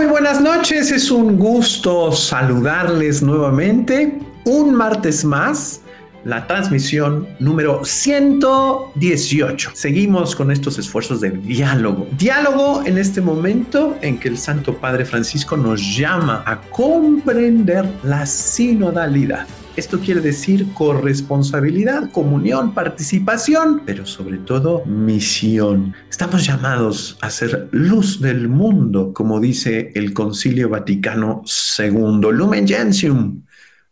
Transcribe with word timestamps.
Muy 0.00 0.08
buenas 0.08 0.40
noches, 0.40 0.90
es 0.92 1.10
un 1.10 1.36
gusto 1.36 2.10
saludarles 2.10 3.20
nuevamente. 3.22 4.18
Un 4.46 4.74
martes 4.74 5.26
más, 5.26 5.82
la 6.24 6.46
transmisión 6.46 7.28
número 7.38 7.84
118. 7.84 9.72
Seguimos 9.74 10.34
con 10.34 10.50
estos 10.50 10.78
esfuerzos 10.78 11.20
de 11.20 11.32
diálogo. 11.32 12.06
Diálogo 12.16 12.82
en 12.86 12.96
este 12.96 13.20
momento 13.20 13.98
en 14.00 14.16
que 14.18 14.28
el 14.28 14.38
Santo 14.38 14.74
Padre 14.74 15.04
Francisco 15.04 15.58
nos 15.58 15.82
llama 15.94 16.44
a 16.46 16.62
comprender 16.70 17.86
la 18.02 18.24
sinodalidad. 18.24 19.46
Esto 19.80 19.98
quiere 19.98 20.20
decir 20.20 20.74
corresponsabilidad, 20.74 22.12
comunión, 22.12 22.74
participación, 22.74 23.80
pero 23.86 24.04
sobre 24.04 24.36
todo 24.36 24.84
misión. 24.84 25.94
Estamos 26.10 26.44
llamados 26.44 27.16
a 27.22 27.30
ser 27.30 27.70
luz 27.72 28.20
del 28.20 28.50
mundo, 28.50 29.14
como 29.14 29.40
dice 29.40 29.90
el 29.94 30.12
Concilio 30.12 30.68
Vaticano 30.68 31.44
II, 31.78 32.20
Lumen 32.30 32.68
Gentium, 32.68 33.42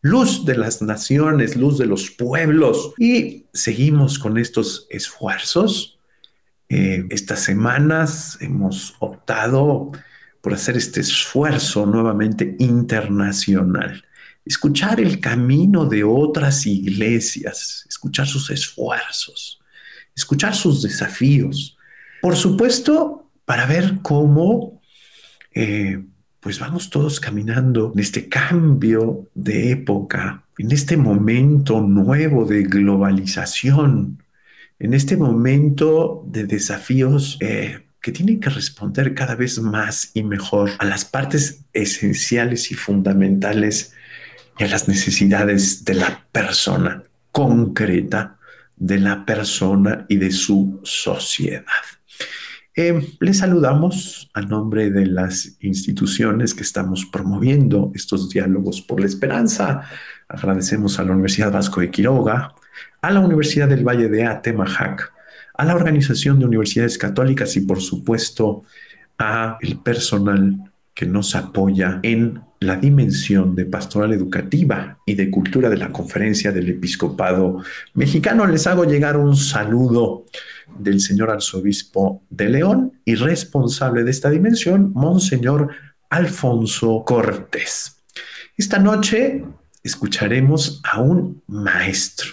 luz 0.03 0.45
de 0.45 0.59
las 0.59 0.83
naciones, 0.83 1.57
luz 1.57 1.79
de 1.79 1.87
los 1.87 2.11
pueblos. 2.11 2.93
Y 2.99 3.47
seguimos 3.55 4.19
con 4.19 4.37
estos 4.37 4.87
esfuerzos. 4.91 5.99
Eh, 6.69 7.07
estas 7.09 7.41
semanas 7.41 8.37
hemos 8.43 8.95
optado 8.99 9.91
por 10.43 10.53
hacer 10.53 10.77
este 10.77 11.01
esfuerzo 11.01 11.87
nuevamente 11.87 12.57
internacional 12.59 14.05
escuchar 14.49 14.99
el 14.99 15.21
camino 15.21 15.85
de 15.85 16.03
otras 16.05 16.67
iglesias, 16.67 17.85
escuchar 17.87 18.27
sus 18.27 18.51
esfuerzos, 18.51 19.61
escuchar 20.17 20.55
sus 20.55 20.83
desafíos. 20.83 21.77
Por 22.23 22.35
supuesto, 22.35 23.31
para 23.45 23.67
ver 23.67 23.99
cómo, 24.01 24.81
eh, 25.55 26.03
pues 26.41 26.59
vamos 26.59 26.89
todos 26.89 27.21
caminando 27.21 27.93
en 27.95 28.01
este 28.01 28.31
cambio 28.31 29.29
de 29.35 29.71
época, 29.71 30.45
en 30.57 30.73
este 30.73 30.97
momento 30.97 31.83
nuevo 31.83 32.47
de 32.47 32.63
globalización, 32.63 34.23
en 34.79 34.95
este 34.95 35.19
momento 35.19 36.25
de 36.27 36.45
desafíos 36.45 37.37
eh, 37.41 37.85
que 38.01 38.13
tienen 38.13 38.41
que 38.41 38.49
responder 38.49 39.13
cada 39.13 39.35
vez 39.35 39.61
más 39.61 40.11
y 40.15 40.23
mejor 40.23 40.71
a 40.79 40.87
las 40.87 41.05
partes 41.05 41.65
esenciales 41.75 42.71
y 42.71 42.75
fundamentales 42.75 43.93
y 44.59 44.65
a 44.65 44.69
las 44.69 44.89
necesidades 44.89 45.85
de 45.85 45.95
la 45.95 46.25
persona 46.33 47.03
concreta, 47.33 48.39
de 48.77 48.99
la 48.99 49.25
persona 49.25 50.07
y 50.09 50.17
de 50.17 50.31
su 50.31 50.81
sociedad. 50.83 51.65
Eh, 52.75 53.17
les 53.19 53.39
saludamos 53.39 54.31
a 54.35 54.41
nombre 54.41 54.91
de 54.91 55.07
las 55.07 55.57
instituciones 55.61 56.55
que 56.55 56.63
estamos 56.63 57.07
promoviendo 57.07 57.91
estos 57.95 58.29
diálogos 58.31 58.81
por 58.81 59.01
la 59.01 59.07
esperanza. 59.07 59.83
Agradecemos 60.29 60.99
a 60.99 61.05
la 61.05 61.13
Universidad 61.13 61.51
Vasco 61.51 61.81
de 61.81 61.91
Quiroga, 61.91 62.55
a 63.01 63.11
la 63.11 63.21
Universidad 63.21 63.69
del 63.69 63.83
Valle 63.83 64.09
de 64.09 64.25
Atemajac, 64.25 65.13
a 65.55 65.65
la 65.65 65.75
Organización 65.75 66.39
de 66.39 66.47
Universidades 66.47 66.99
Católicas 66.99 67.57
y 67.57 67.63
por 67.63 67.81
supuesto 67.81 68.63
a 69.19 69.59
el 69.61 69.81
personal 69.81 70.71
que 70.99 71.07
nos 71.07 71.37
apoya 71.37 72.01
en 72.03 72.41
la 72.59 72.75
dimensión 72.75 73.55
de 73.55 73.67
pastoral 73.67 74.13
educativa 74.13 74.99
y 75.07 75.15
de 75.15 75.31
cultura 75.31 75.71
de 75.71 75.77
la 75.77 75.91
conferencia 75.91 76.51
del 76.51 76.71
episcopado 76.71 77.63
mexicano. 77.95 78.45
Les 78.49 78.67
hago 78.67 78.85
llegar 78.85 79.17
un 79.17 79.37
saludo 79.37 80.27
del 80.77 81.01
señor 81.01 81.31
arzobispo 81.31 82.23
de 82.31 82.49
León 82.49 82.95
y 83.05 83.15
responsable 83.15 84.03
de 84.03 84.11
esta 84.11 84.29
dimensión, 84.29 84.91
Monseñor 84.93 85.71
Alfonso 86.11 87.05
Cortés. 87.07 88.03
Esta 88.57 88.81
noche 88.81 89.45
escucharemos 89.85 90.83
a 90.83 91.01
un 91.01 91.45
maestro, 91.47 92.33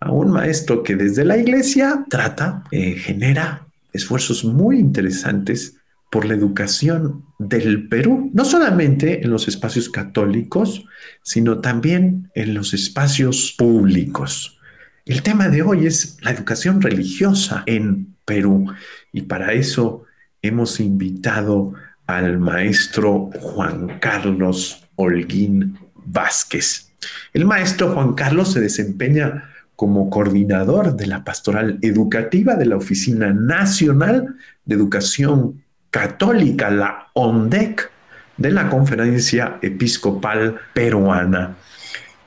a 0.00 0.10
un 0.10 0.32
maestro 0.32 0.82
que 0.82 0.96
desde 0.96 1.24
la 1.24 1.36
iglesia 1.36 2.04
trata, 2.10 2.64
eh, 2.72 2.96
genera 2.96 3.68
esfuerzos 3.92 4.44
muy 4.44 4.80
interesantes 4.80 5.77
por 6.10 6.24
la 6.24 6.34
educación 6.34 7.24
del 7.38 7.88
Perú, 7.88 8.30
no 8.32 8.44
solamente 8.44 9.22
en 9.22 9.30
los 9.30 9.48
espacios 9.48 9.88
católicos, 9.88 10.84
sino 11.22 11.60
también 11.60 12.30
en 12.34 12.54
los 12.54 12.74
espacios 12.74 13.54
públicos. 13.56 14.58
El 15.04 15.22
tema 15.22 15.48
de 15.48 15.62
hoy 15.62 15.86
es 15.86 16.16
la 16.22 16.30
educación 16.30 16.80
religiosa 16.80 17.62
en 17.66 18.14
Perú 18.24 18.66
y 19.12 19.22
para 19.22 19.52
eso 19.52 20.04
hemos 20.42 20.80
invitado 20.80 21.74
al 22.06 22.38
maestro 22.38 23.30
Juan 23.40 23.98
Carlos 24.00 24.84
Holguín 24.96 25.78
Vázquez. 25.94 26.92
El 27.32 27.44
maestro 27.44 27.92
Juan 27.92 28.14
Carlos 28.14 28.52
se 28.52 28.60
desempeña 28.60 29.50
como 29.76 30.10
coordinador 30.10 30.96
de 30.96 31.06
la 31.06 31.22
pastoral 31.22 31.78
educativa 31.82 32.56
de 32.56 32.66
la 32.66 32.76
Oficina 32.76 33.32
Nacional 33.32 34.36
de 34.64 34.74
Educación 34.74 35.62
católica, 35.90 36.70
la 36.70 37.08
ONDEC, 37.14 37.90
de 38.38 38.52
la 38.52 38.70
Conferencia 38.70 39.58
Episcopal 39.60 40.58
Peruana. 40.72 41.56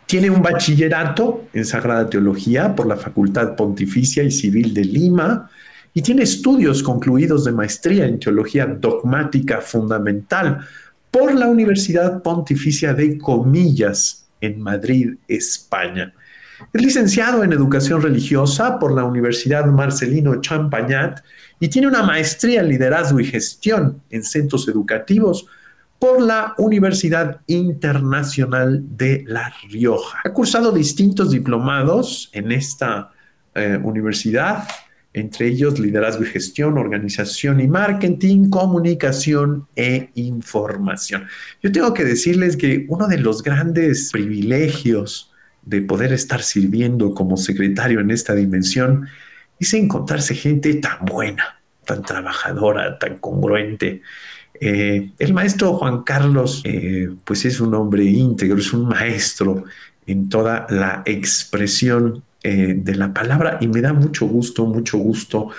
Tiene 0.05 0.29
un 0.29 0.41
bachillerato 0.41 1.47
en 1.53 1.66
Sagrada 1.66 2.09
Teología 2.09 2.75
por 2.75 2.85
la 2.85 2.97
Facultad 2.97 3.55
Pontificia 3.55 4.21
y 4.21 4.29
Civil 4.29 4.73
de 4.73 4.83
Lima 4.83 5.50
y 5.94 6.01
tiene 6.01 6.23
estudios 6.23 6.83
concluidos 6.83 7.45
de 7.45 7.53
maestría 7.53 8.05
en 8.05 8.19
Teología 8.19 8.66
Dogmática 8.66 9.61
Fundamental 9.61 10.59
por 11.09 11.33
la 11.33 11.47
Universidad 11.47 12.21
Pontificia 12.21 12.94
de 12.94 13.17
Comillas 13.17 14.25
en 14.41 14.61
Madrid, 14.61 15.16
España. 15.29 16.13
Es 16.73 16.81
licenciado 16.81 17.44
en 17.44 17.53
Educación 17.53 18.01
Religiosa 18.01 18.79
por 18.79 18.94
la 18.94 19.05
Universidad 19.05 19.66
Marcelino 19.66 20.41
Champagnat 20.41 21.21
y 21.61 21.69
tiene 21.69 21.88
una 21.88 22.01
maestría 22.01 22.61
en 22.61 22.69
liderazgo 22.69 23.19
y 23.19 23.25
gestión 23.25 24.01
en 24.09 24.23
centros 24.23 24.67
educativos 24.67 25.45
por 25.99 26.19
la 26.19 26.55
Universidad 26.57 27.41
Internacional 27.45 28.83
de 28.97 29.23
La 29.27 29.53
Rioja. 29.69 30.21
Ha 30.25 30.33
cursado 30.33 30.71
distintos 30.71 31.29
diplomados 31.29 32.31
en 32.33 32.51
esta 32.51 33.11
eh, 33.53 33.77
universidad, 33.81 34.67
entre 35.13 35.50
ellos 35.50 35.77
liderazgo 35.77 36.23
y 36.23 36.27
gestión, 36.27 36.79
organización 36.79 37.59
y 37.59 37.67
marketing, 37.67 38.50
comunicación 38.50 39.67
e 39.75 40.09
información. 40.16 41.27
Yo 41.61 41.71
tengo 41.71 41.94
que 41.94 42.05
decirles 42.05 42.57
que 42.57 42.88
uno 42.89 43.07
de 43.07 43.19
los 43.19 43.44
grandes 43.44 44.09
privilegios 44.11 45.31
de 45.61 45.83
poder 45.83 46.11
estar 46.11 46.41
sirviendo 46.41 47.13
como 47.13 47.38
secretario 47.38 48.00
en 48.00 48.09
esta 48.09 48.33
dimensión 48.33 49.05
es 49.61 49.73
encontrarse 49.75 50.33
gente 50.33 50.73
tan 50.75 51.05
buena, 51.05 51.61
tan 51.85 52.01
trabajadora, 52.01 52.97
tan 52.97 53.19
congruente. 53.19 54.01
Eh, 54.59 55.11
el 55.19 55.33
maestro 55.33 55.73
Juan 55.73 56.01
Carlos, 56.01 56.61
eh, 56.66 57.09
pues 57.23 57.45
es 57.45 57.61
un 57.61 57.75
hombre 57.75 58.03
íntegro, 58.03 58.57
es 58.57 58.73
un 58.73 58.88
maestro 58.88 59.63
en 60.07 60.29
toda 60.29 60.66
la 60.69 61.03
expresión 61.05 62.23
eh, 62.44 62.73
de 62.75 62.95
la 62.95 63.13
palabra 63.13 63.59
y 63.61 63.67
me 63.67 63.81
da 63.81 63.94
mucho 63.94 64.25
gusto, 64.25 64.66
mucho 64.66 64.97
gusto 64.97 65.50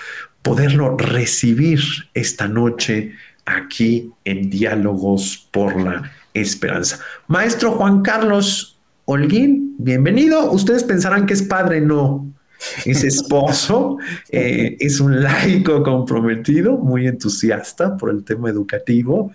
poderlo 0.42 0.96
recibir 0.96 1.80
esta 2.12 2.48
noche 2.48 3.12
aquí 3.44 4.10
en 4.24 4.50
Diálogos 4.50 5.48
por 5.52 5.80
la 5.80 6.10
Esperanza. 6.34 6.98
Maestro 7.28 7.70
Juan 7.72 8.02
Carlos 8.02 8.80
Holguín, 9.04 9.76
bienvenido. 9.78 10.50
Ustedes 10.50 10.82
pensarán 10.82 11.26
que 11.26 11.34
es 11.34 11.42
padre, 11.42 11.80
no 11.80 12.31
es 12.84 13.04
esposo, 13.04 13.98
eh, 14.30 14.76
es 14.80 15.00
un 15.00 15.22
laico 15.22 15.82
comprometido, 15.82 16.76
muy 16.76 17.06
entusiasta 17.06 17.96
por 17.96 18.10
el 18.10 18.24
tema 18.24 18.50
educativo. 18.50 19.32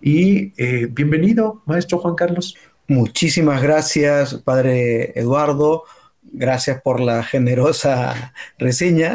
Y 0.00 0.52
eh, 0.56 0.86
bienvenido, 0.90 1.62
maestro 1.66 1.98
Juan 1.98 2.14
Carlos. 2.14 2.56
Muchísimas 2.86 3.62
gracias, 3.62 4.34
padre 4.34 5.18
Eduardo. 5.18 5.84
Gracias 6.30 6.80
por 6.82 7.00
la 7.00 7.22
generosa 7.22 8.32
reseña. 8.58 9.14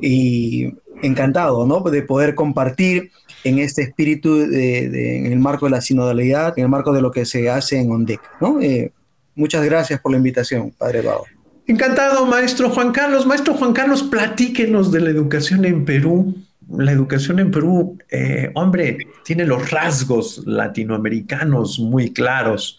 Y 0.00 0.74
encantado, 1.02 1.66
¿no? 1.66 1.80
De 1.80 2.02
poder 2.02 2.34
compartir 2.34 3.10
en 3.44 3.58
este 3.58 3.82
espíritu, 3.82 4.40
en 4.40 5.26
el 5.26 5.38
marco 5.38 5.66
de 5.66 5.72
la 5.72 5.80
sinodalidad, 5.80 6.54
en 6.56 6.64
el 6.64 6.70
marco 6.70 6.92
de 6.92 7.02
lo 7.02 7.10
que 7.10 7.24
se 7.26 7.50
hace 7.50 7.80
en 7.80 7.90
ONDEC. 7.90 8.20
Eh, 8.60 8.90
muchas 9.34 9.64
gracias 9.64 10.00
por 10.00 10.12
la 10.12 10.18
invitación, 10.18 10.70
padre 10.70 11.00
Eduardo. 11.00 11.41
Encantado, 11.66 12.26
maestro 12.26 12.70
Juan 12.70 12.92
Carlos. 12.92 13.26
Maestro 13.26 13.54
Juan 13.54 13.72
Carlos, 13.72 14.02
platíquenos 14.02 14.90
de 14.92 15.00
la 15.00 15.10
educación 15.10 15.64
en 15.64 15.84
Perú. 15.84 16.34
La 16.68 16.92
educación 16.92 17.38
en 17.38 17.50
Perú, 17.50 17.98
eh, 18.10 18.50
hombre, 18.54 18.98
tiene 19.24 19.44
los 19.44 19.70
rasgos 19.70 20.42
latinoamericanos 20.46 21.78
muy 21.78 22.12
claros. 22.12 22.78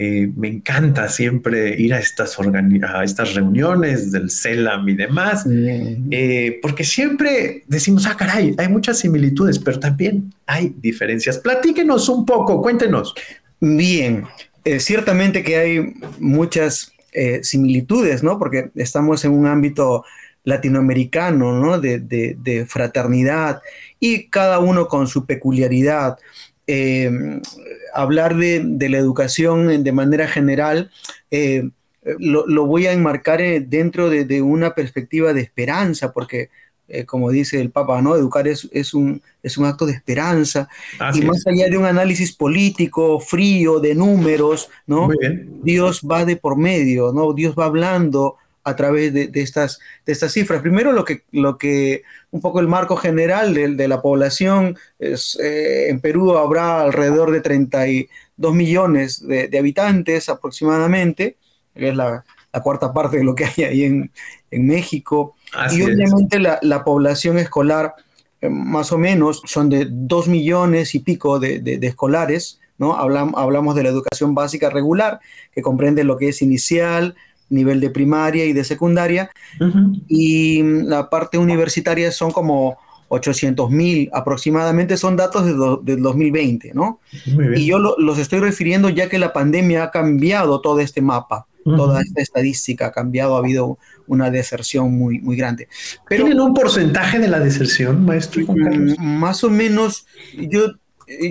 Eh, 0.00 0.30
me 0.36 0.46
encanta 0.46 1.08
siempre 1.08 1.74
ir 1.76 1.92
a 1.92 1.98
estas, 1.98 2.38
a 2.38 3.02
estas 3.02 3.34
reuniones 3.34 4.12
del 4.12 4.30
CELAM 4.30 4.88
y 4.88 4.94
demás, 4.94 5.44
eh, 5.48 6.60
porque 6.62 6.84
siempre 6.84 7.64
decimos, 7.66 8.06
ah, 8.06 8.16
caray, 8.16 8.54
hay 8.58 8.68
muchas 8.68 9.00
similitudes, 9.00 9.58
pero 9.58 9.80
también 9.80 10.32
hay 10.46 10.72
diferencias. 10.80 11.38
Platíquenos 11.38 12.08
un 12.08 12.24
poco, 12.24 12.62
cuéntenos. 12.62 13.12
Bien, 13.58 14.22
eh, 14.64 14.78
ciertamente 14.78 15.42
que 15.42 15.56
hay 15.56 15.94
muchas 16.20 16.92
similitudes, 17.42 18.22
¿no? 18.22 18.38
Porque 18.38 18.70
estamos 18.74 19.24
en 19.24 19.32
un 19.32 19.46
ámbito 19.46 20.04
latinoamericano, 20.44 21.58
¿no? 21.58 21.80
De, 21.80 21.98
de 22.00 22.66
fraternidad 22.66 23.60
y 24.00 24.28
cada 24.28 24.58
uno 24.58 24.88
con 24.88 25.06
su 25.06 25.26
peculiaridad. 25.26 26.18
Eh, 26.70 27.10
hablar 27.94 28.36
de, 28.36 28.88
la 28.90 28.98
educación 28.98 29.82
de 29.82 29.92
manera 29.92 30.28
general, 30.28 30.90
eh, 31.30 31.70
lo, 32.18 32.66
voy 32.66 32.86
a 32.86 32.92
enmarcar 32.92 33.40
eh, 33.40 33.60
dentro 33.60 34.10
de, 34.10 34.42
una 34.42 34.74
perspectiva 34.74 35.32
de 35.32 35.40
esperanza, 35.40 36.12
porque 36.12 36.50
como 37.06 37.30
dice 37.30 37.60
el 37.60 37.70
Papa, 37.70 38.00
¿no? 38.00 38.16
Educar 38.16 38.48
es, 38.48 38.68
es, 38.72 38.94
un, 38.94 39.20
es 39.42 39.58
un 39.58 39.66
acto 39.66 39.86
de 39.86 39.92
esperanza. 39.92 40.68
y 41.14 41.20
más 41.22 41.46
allá 41.46 41.68
de 41.68 41.76
un 41.76 41.84
análisis 41.84 42.34
político, 42.34 43.20
frío, 43.20 43.80
de 43.80 43.94
números, 43.94 44.70
¿no? 44.86 45.08
Dios 45.62 46.02
va 46.02 46.24
de 46.24 46.36
por 46.36 46.56
medio, 46.56 47.12
¿no? 47.12 47.32
Dios 47.32 47.54
va 47.58 47.66
hablando 47.66 48.36
a 48.68 48.76
través 48.76 49.12
de, 49.12 49.30
estas, 49.34 49.80
de 50.04 50.12
estas 50.12 50.32
cifras. 50.32 50.60
Primero, 50.60 50.92
lo 50.92 51.04
que, 51.04 51.22
lo 51.32 51.56
que 51.56 52.02
un 52.30 52.40
poco 52.40 52.60
el 52.60 52.68
marco 52.68 52.96
general 52.96 53.54
de, 53.54 53.88
la 53.88 54.02
población, 54.02 54.76
es, 54.98 55.38
eh, 55.42 55.88
en 55.88 56.00
Perú 56.00 56.36
habrá 56.36 56.82
alrededor 56.82 57.30
de 57.30 57.40
32 57.40 58.54
millones 58.54 59.26
de, 59.26 59.58
habitantes 59.58 60.28
aproximadamente, 60.28 61.36
que 61.74 61.88
es 61.88 61.96
la, 61.96 62.24
cuarta 62.62 62.92
parte 62.92 63.18
de 63.18 63.24
lo 63.24 63.34
que 63.34 63.44
hay 63.44 63.64
ahí 63.64 63.84
en, 63.84 64.10
México. 64.50 65.36
Y 65.72 65.82
obviamente 65.82 66.38
la, 66.38 66.84
población 66.84 67.38
escolar, 67.38 67.94
eh, 68.40 68.48
más 68.48 68.92
o 68.92 68.98
menos, 68.98 69.42
son 69.46 69.68
de 69.68 69.86
2 69.90 70.28
millones 70.28 70.94
y 70.94 71.00
pico 71.00 71.38
de, 71.38 71.78
escolares. 71.82 72.60
¿no? 72.78 72.94
Hablamos, 72.94 73.34
hablamos 73.36 73.74
de 73.74 73.82
la 73.82 73.88
educación 73.88 74.34
básica 74.34 74.70
regular, 74.70 75.20
que 75.52 75.62
comprende 75.62 76.04
lo 76.04 76.16
que 76.16 76.28
es 76.28 76.42
inicial, 76.42 77.16
nivel 77.50 77.80
de 77.80 77.90
primaria 77.90 78.44
y 78.44 78.52
de 78.52 78.64
secundaria. 78.64 79.30
Y 80.08 80.62
la 80.62 81.10
parte 81.10 81.38
universitaria 81.38 82.12
son 82.12 82.30
como 82.30 82.78
800 83.08 83.70
mil 83.70 84.10
aproximadamente, 84.12 84.96
son 84.96 85.16
datos 85.16 85.46
de 85.46 85.92
del 85.92 86.02
2020, 86.02 86.72
¿no? 86.74 87.00
Y 87.56 87.66
yo 87.66 87.78
los 87.78 88.18
estoy 88.18 88.40
refiriendo 88.40 88.88
ya 88.90 89.08
que 89.08 89.18
la 89.18 89.32
pandemia 89.32 89.84
ha 89.84 89.90
cambiado 89.90 90.60
todo 90.60 90.80
este 90.80 91.00
mapa, 91.00 91.46
toda 91.76 92.02
esta 92.02 92.22
estadística 92.22 92.86
ha 92.86 92.92
cambiado, 92.92 93.36
ha 93.36 93.38
habido 93.38 93.78
una 94.06 94.30
deserción 94.30 94.96
muy, 94.96 95.20
muy 95.20 95.36
grande. 95.36 95.68
Pero, 96.08 96.24
¿Tienen 96.24 96.40
un 96.40 96.54
porcentaje 96.54 97.18
de 97.18 97.28
la 97.28 97.40
deserción, 97.40 98.04
maestro? 98.04 98.42
Mm, 98.46 99.00
más 99.00 99.44
o 99.44 99.50
menos, 99.50 100.06
yo 100.36 100.72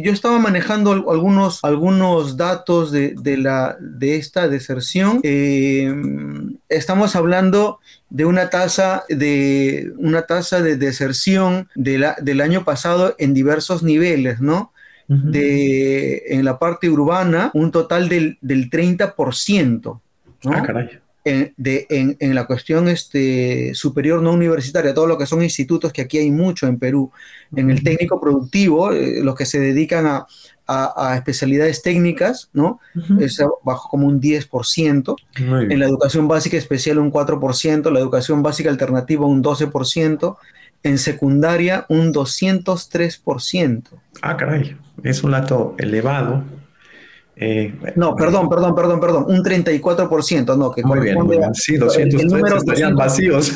yo 0.02 0.12
estaba 0.12 0.40
manejando 0.40 0.92
algunos, 0.92 1.60
algunos 1.64 2.36
datos 2.36 2.92
de, 2.92 3.38
la, 3.38 3.78
de 3.80 4.16
esta 4.16 4.48
deserción. 4.48 5.20
Eh, 5.24 5.94
estamos 6.68 7.16
hablando 7.16 7.80
de 8.10 8.26
una 8.26 8.50
tasa 8.50 9.04
de, 9.08 9.92
una 9.98 10.24
tasa 10.24 10.62
de 10.62 10.78
deserción 10.78 11.70
del 11.76 12.42
año 12.42 12.64
pasado 12.64 13.16
en 13.20 13.34
diversos 13.34 13.84
niveles, 13.84 14.42
¿no? 14.42 14.72
de, 15.08 16.24
en 16.28 16.44
la 16.44 16.60
parte 16.60 16.90
urbana, 16.90 17.52
un 17.54 17.72
total 17.72 18.10
del, 18.10 18.38
del 18.42 18.70
30%. 18.70 20.02
¿No? 20.44 20.52
Ah, 20.54 20.64
caray 20.64 21.00
en, 21.28 21.54
de, 21.58 21.86
en, 21.90 22.36
la 22.36 22.46
cuestión 22.46 22.88
este, 22.88 23.74
superior 23.74 24.22
no 24.22 24.32
universitaria, 24.32 24.94
todo 24.94 25.08
lo 25.08 25.18
que 25.18 25.26
son 25.26 25.44
institutos, 25.44 25.92
que 25.92 26.02
aquí 26.02 26.18
hay 26.18 26.32
mucho 26.32 26.68
en 26.68 26.80
Perú, 26.80 27.12
en 27.54 27.70
el 27.70 27.84
técnico 27.84 28.22
productivo, 28.22 28.94
eh, 28.94 29.22
los 29.22 29.36
que 29.36 29.46
se 29.46 29.60
dedican 29.60 30.06
a, 30.06 30.26
a, 30.68 31.16
especialidades 31.18 31.82
técnicas, 31.82 32.50
¿no? 32.54 32.80
Es 33.20 33.42
bajo 33.64 33.90
como 33.90 34.08
un 34.08 34.22
10%, 34.22 35.16
en 35.36 35.80
la 35.80 35.86
educación 35.86 36.30
básica 36.30 36.56
especial 36.56 36.98
un 36.98 37.12
4%, 37.12 37.92
la 37.92 38.00
educación 38.00 38.42
básica 38.42 38.70
alternativa 38.70 39.26
un 39.26 39.44
12%, 39.44 40.38
en 40.84 40.98
secundaria 40.98 41.86
un 41.90 42.14
203%. 42.14 43.84
Ah, 44.22 44.38
caray, 44.38 44.78
es 45.04 45.24
un 45.24 45.32
dato 45.32 45.76
elevado. 45.78 46.44
Eh, 47.40 47.72
no, 47.96 48.16
perdón, 48.16 48.50
perdón, 48.50 48.74
perdón, 48.74 49.00
perdón, 49.00 49.26
un 49.28 49.44
34%, 49.44 50.58
no, 50.58 50.72
que 50.72 50.82
muy 50.82 50.98
corresponde 50.98 51.38
bien, 51.38 51.54
Sí, 51.54 51.78
203 51.78 52.54
estarían 52.56 52.96
vacíos. 52.96 53.54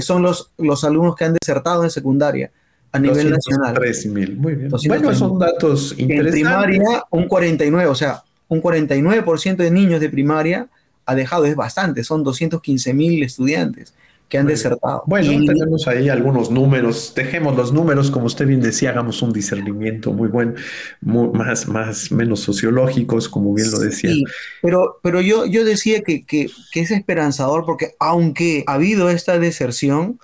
son 0.00 0.22
los, 0.22 0.50
los 0.58 0.84
alumnos 0.84 1.16
que 1.16 1.24
han 1.24 1.34
desertado 1.40 1.82
en 1.82 1.90
secundaria 1.90 2.50
a 2.92 2.98
nivel 2.98 3.30
nacional. 3.30 3.78
mil, 4.10 4.36
muy 4.36 4.54
bien. 4.54 4.70
Bueno, 4.86 5.14
son 5.14 5.38
datos 5.38 5.94
interesantes. 5.96 6.34
En 6.34 6.44
primaria, 6.44 7.04
un 7.10 7.26
49, 7.26 7.90
o 7.90 7.94
sea, 7.94 8.22
un 8.48 8.62
49% 8.62 9.56
de 9.56 9.70
niños 9.70 10.00
de 10.00 10.10
primaria 10.10 10.68
ha 11.06 11.14
dejado, 11.14 11.46
es 11.46 11.56
bastante, 11.56 12.04
son 12.04 12.22
215 12.22 12.92
mil 12.92 13.22
estudiantes 13.22 13.94
que 14.28 14.38
han 14.38 14.46
desertado. 14.46 15.04
Bueno, 15.06 15.28
tenemos 15.46 15.86
ahí 15.86 16.08
algunos 16.08 16.50
números, 16.50 17.12
dejemos 17.14 17.56
los 17.56 17.72
números, 17.72 18.10
como 18.10 18.26
usted 18.26 18.46
bien 18.46 18.60
decía, 18.60 18.90
hagamos 18.90 19.22
un 19.22 19.32
discernimiento 19.32 20.12
muy 20.12 20.28
bueno, 20.28 20.54
más, 21.00 21.68
más, 21.68 22.10
menos 22.10 22.40
sociológicos, 22.40 23.28
como 23.28 23.54
bien 23.54 23.70
lo 23.70 23.78
decía. 23.78 24.10
Sí, 24.10 24.24
pero, 24.62 24.98
pero 25.02 25.20
yo, 25.20 25.46
yo 25.46 25.64
decía 25.64 26.02
que, 26.02 26.24
que, 26.24 26.50
es 26.74 26.90
esperanzador 26.90 27.64
porque 27.64 27.94
aunque 27.98 28.64
ha 28.66 28.74
habido 28.74 29.10
esta 29.10 29.38
deserción, 29.38 30.18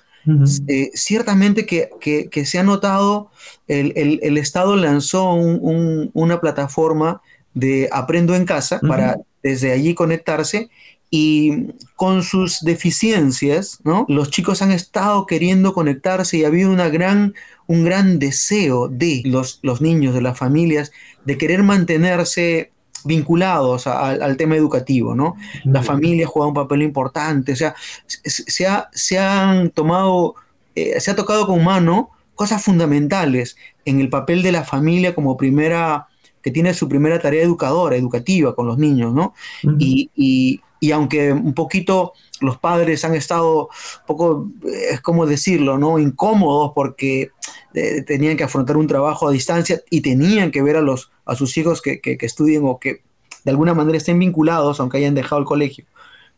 eh, 0.68 0.90
ciertamente 0.94 1.66
que, 1.66 1.90
que, 2.00 2.46
se 2.46 2.58
ha 2.58 2.62
notado, 2.62 3.30
el, 3.68 3.92
el, 4.22 4.38
Estado 4.38 4.76
lanzó 4.76 5.32
una 5.32 6.40
plataforma 6.40 7.22
de 7.54 7.88
Aprendo 7.92 8.34
en 8.34 8.44
Casa 8.44 8.80
para 8.80 9.16
desde 9.42 9.72
allí 9.72 9.94
conectarse 9.94 10.70
y 11.14 11.66
con 11.94 12.22
sus 12.22 12.62
deficiencias, 12.62 13.80
¿no? 13.84 14.06
Los 14.08 14.30
chicos 14.30 14.62
han 14.62 14.72
estado 14.72 15.26
queriendo 15.26 15.74
conectarse 15.74 16.38
y 16.38 16.44
ha 16.44 16.46
habido 16.46 16.70
una 16.70 16.88
gran, 16.88 17.34
un 17.66 17.84
gran 17.84 18.18
deseo 18.18 18.88
de 18.88 19.20
los, 19.26 19.60
los 19.62 19.82
niños, 19.82 20.14
de 20.14 20.22
las 20.22 20.38
familias, 20.38 20.90
de 21.26 21.36
querer 21.36 21.62
mantenerse 21.64 22.70
vinculados 23.04 23.86
al 23.86 24.38
tema 24.38 24.56
educativo, 24.56 25.14
¿no? 25.14 25.36
La 25.64 25.82
familia 25.82 26.26
juega 26.26 26.48
un 26.48 26.54
papel 26.54 26.80
importante, 26.80 27.52
o 27.52 27.56
sea, 27.56 27.74
se, 28.06 28.66
ha, 28.66 28.88
se 28.92 29.18
han 29.18 29.68
tomado, 29.68 30.36
eh, 30.74 30.98
se 30.98 31.10
ha 31.10 31.16
tocado 31.16 31.46
con 31.46 31.62
mano 31.62 32.08
cosas 32.34 32.64
fundamentales 32.64 33.56
en 33.84 34.00
el 34.00 34.08
papel 34.08 34.42
de 34.42 34.52
la 34.52 34.64
familia 34.64 35.14
como 35.14 35.36
primera, 35.36 36.08
que 36.42 36.50
tiene 36.50 36.74
su 36.74 36.88
primera 36.88 37.18
tarea 37.18 37.42
educadora, 37.42 37.96
educativa 37.96 38.54
con 38.54 38.66
los 38.66 38.78
niños, 38.78 39.12
¿no? 39.12 39.34
y 39.78 40.60
y 40.82 40.90
aunque 40.90 41.32
un 41.32 41.54
poquito 41.54 42.12
los 42.40 42.58
padres 42.58 43.04
han 43.04 43.14
estado 43.14 43.68
poco, 44.04 44.50
es 44.90 45.00
como 45.00 45.26
decirlo, 45.26 45.78
¿no? 45.78 45.96
Incómodos 46.00 46.72
porque 46.74 47.30
eh, 47.72 48.02
tenían 48.02 48.36
que 48.36 48.42
afrontar 48.42 48.76
un 48.76 48.88
trabajo 48.88 49.28
a 49.28 49.30
distancia 49.30 49.80
y 49.90 50.00
tenían 50.00 50.50
que 50.50 50.60
ver 50.60 50.76
a, 50.76 50.80
los, 50.80 51.12
a 51.24 51.36
sus 51.36 51.56
hijos 51.56 51.80
que, 51.80 52.00
que, 52.00 52.18
estudien 52.22 52.62
o 52.64 52.80
que 52.80 53.04
de 53.44 53.50
alguna 53.52 53.74
manera 53.74 53.96
estén 53.96 54.18
vinculados, 54.18 54.80
aunque 54.80 54.98
hayan 54.98 55.14
dejado 55.14 55.40
el 55.40 55.46
colegio. 55.46 55.84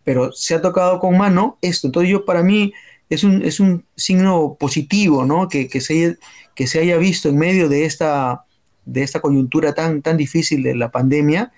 Pero 0.05 0.31
se 0.33 0.55
ha 0.55 0.61
tocado 0.61 0.99
con 0.99 1.17
mano 1.17 1.57
esto. 1.63 1.87
Entonces 1.87 2.11
yo 2.11 2.27
para 2.27 2.43
mí 2.43 2.75
es 3.09 3.25
un, 3.25 3.43
es 3.43 3.61
un 3.61 3.87
signo 3.97 4.59
positivo, 4.61 5.25
¿no? 5.25 5.49
Que, 5.49 5.69
que, 5.69 5.81
se, 5.81 6.19
que 6.55 6.67
se 6.67 6.81
haya 6.81 6.99
visto 6.99 7.31
en 7.31 7.39
medio 7.39 7.71
de 7.71 7.87
esta, 7.87 8.45
de 8.87 9.03
esta 9.03 9.21
coyuntura 9.21 9.73
tan, 9.73 10.03
tan 10.03 10.17
difícil 10.17 10.63
de 10.63 10.75
la 10.75 10.91
pandemia, 10.91 11.53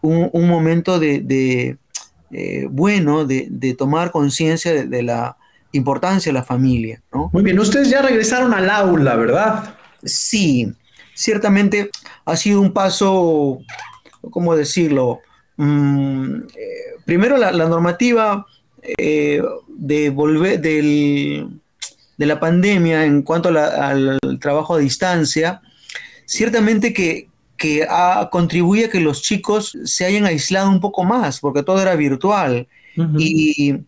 un, 0.00 0.28
un 0.32 0.48
momento 0.48 0.98
de, 0.98 1.20
de 1.20 1.78
eh, 2.34 2.66
bueno 2.70 3.26
de, 3.26 3.76
tomar 3.76 4.10
conciencia 4.10 4.86
de, 4.86 5.02
la 5.02 5.36
importancia 5.72 6.32
de 6.32 6.38
la 6.38 6.42
familia. 6.42 7.02
Muy 7.30 7.42
bien, 7.42 7.58
ustedes 7.58 7.90
ya 7.90 8.00
regresaron 8.00 8.54
al 8.54 8.70
aula, 8.70 9.16
¿verdad? 9.16 9.74
Sí, 10.02 10.72
ciertamente 11.14 11.90
ha 12.24 12.36
sido 12.36 12.62
un 12.62 12.72
paso, 12.72 13.58
¿cómo 14.30 14.56
decirlo? 14.56 15.20
Mm, 15.58 16.36
eh, 16.56 16.94
primero 17.04 17.36
la, 17.36 17.52
normativa 17.52 18.46
eh, 18.82 19.42
de 19.68 20.08
volver 20.08 20.58
de 20.58 21.46
la 22.16 22.40
pandemia 22.40 23.04
en 23.04 23.20
cuanto 23.20 23.50
al 23.50 24.18
trabajo 24.40 24.76
a 24.76 24.78
distancia, 24.78 25.60
ciertamente 26.32 26.94
que, 26.94 27.28
que 27.56 27.86
contribuye 28.30 28.86
a 28.86 28.90
que 28.90 29.00
los 29.00 29.22
chicos 29.22 29.76
se 29.84 30.06
hayan 30.06 30.24
aislado 30.24 30.70
un 30.70 30.80
poco 30.80 31.04
más, 31.04 31.40
porque 31.40 31.62
todo 31.62 31.80
era 31.82 31.94
virtual. 31.94 32.66
y, 33.18 33.80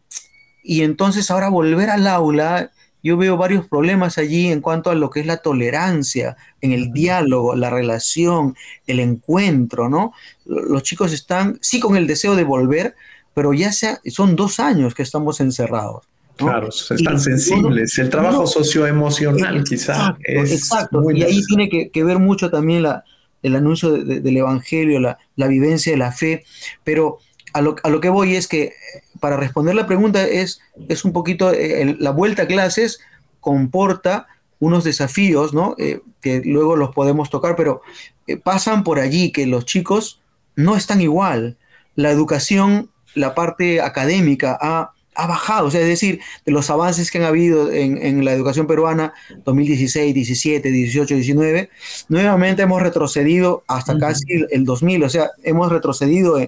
entonces 0.63 1.31
ahora 1.31 1.51
volver 1.51 1.91
al 1.91 2.07
aula 2.07 2.71
yo 3.03 3.19
veo 3.19 3.37
varios 3.37 3.67
problemas 3.69 4.17
allí 4.17 4.51
en 4.51 4.63
cuanto 4.63 4.91
a 4.91 4.95
lo 4.95 5.11
que 5.11 5.21
es 5.21 5.27
la 5.27 5.37
tolerancia, 5.37 6.39
en 6.63 6.73
el 6.73 6.91
diálogo, 6.91 7.55
la 7.55 7.69
relación, 7.69 8.57
el 8.87 8.99
encuentro, 8.99 9.91
¿no? 9.91 10.15
Los 10.47 10.83
chicos 10.85 11.13
están, 11.13 11.59
sí, 11.61 11.81
con 11.81 11.97
el 11.97 12.07
deseo 12.07 12.35
de 12.35 12.45
volver, 12.45 12.95
pero 13.35 13.53
ya 13.53 13.73
sea, 13.73 14.01
son 14.07 14.37
dos 14.37 14.59
años 14.59 14.95
que 14.95 15.03
estamos 15.03 15.41
encerrados. 15.41 16.07
Claro, 16.37 16.69
están 16.69 17.21
sensibles. 17.21 17.97
el 17.99 18.11
trabajo 18.11 18.47
socioemocional, 18.47 19.63
quizá. 19.65 20.17
exacto. 20.25 21.11
y 21.13 21.23
ahí 21.23 21.41
tiene 21.45 21.69
que, 21.69 22.05
ver 22.05 22.19
mucho 22.19 22.51
también 22.51 22.83
la, 22.83 23.05
el 23.43 23.55
anuncio 23.55 23.93
del 23.93 24.37
Evangelio, 24.37 24.99
la, 24.99 25.19
la, 25.37 25.47
vivencia 25.47 25.93
de 25.93 25.99
la 25.99 26.11
fe. 26.11 26.45
Pero 26.83 27.19
a 27.53 27.61
lo, 27.61 27.77
a 27.85 27.91
lo, 27.91 28.01
que 28.01 28.09
voy 28.09 28.35
es 28.35 28.49
que, 28.49 28.73
para 29.21 29.37
responder 29.37 29.75
la 29.77 29.87
pregunta, 29.87 30.27
es, 30.27 30.61
es 30.89 31.05
un 31.05 31.13
poquito 31.13 31.53
eh, 31.53 31.97
la 32.01 32.11
vuelta 32.11 32.43
a 32.43 32.47
clases 32.47 32.99
comporta 33.41 34.27
unos 34.59 34.83
desafíos, 34.83 35.53
¿no? 35.53 35.77
Eh, 35.79 36.01
que 36.21 36.41
luego 36.45 36.75
los 36.75 36.95
podemos 36.95 37.31
tocar, 37.31 37.55
pero 37.55 37.83
eh, 38.27 38.39
pasan 38.39 38.83
por 38.83 38.99
allí, 38.99 39.31
que 39.31 39.47
los 39.47 39.67
chicos 39.67 40.21
no 40.57 40.77
están 40.77 41.01
igual. 41.01 41.59
La 41.95 42.11
educación, 42.11 42.91
la 43.15 43.35
parte 43.35 43.81
académica 43.83 44.59
ha 44.61 44.94
ha 45.15 45.27
bajado, 45.27 45.69
o 45.69 45.71
sea, 45.71 45.81
es 45.81 45.89
decir, 45.89 46.21
de 46.45 46.53
los 46.53 46.71
avances 46.71 47.11
que 47.11 47.19
han 47.19 47.25
habido 47.25 47.71
en, 47.71 48.25
la 48.25 48.33
educación 48.33 48.67
peruana 48.67 49.15
2016, 49.45 50.15
17, 50.15 50.71
18, 50.71 51.15
19, 51.15 51.71
nuevamente 52.09 52.63
hemos 52.63 52.83
retrocedido 52.83 53.65
hasta 53.69 53.97
casi 53.99 54.25
el, 54.51 54.65
2000, 54.65 55.05
o 55.05 55.09
sea, 55.11 55.31
hemos 55.43 55.71
retrocedido 55.71 56.39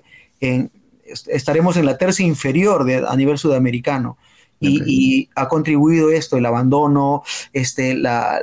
en, 0.40 0.70
estaremos 1.28 1.76
en 1.76 1.86
la 1.86 1.96
tercia 1.96 2.26
inferior 2.26 2.84
de, 2.84 3.04
a 3.06 3.16
nivel 3.16 3.38
sudamericano. 3.38 4.18
Y, 4.58 5.28
ha 5.34 5.48
contribuido 5.48 6.10
esto, 6.10 6.38
el 6.38 6.46
abandono, 6.46 7.22
este, 7.52 7.94
la, 7.94 8.40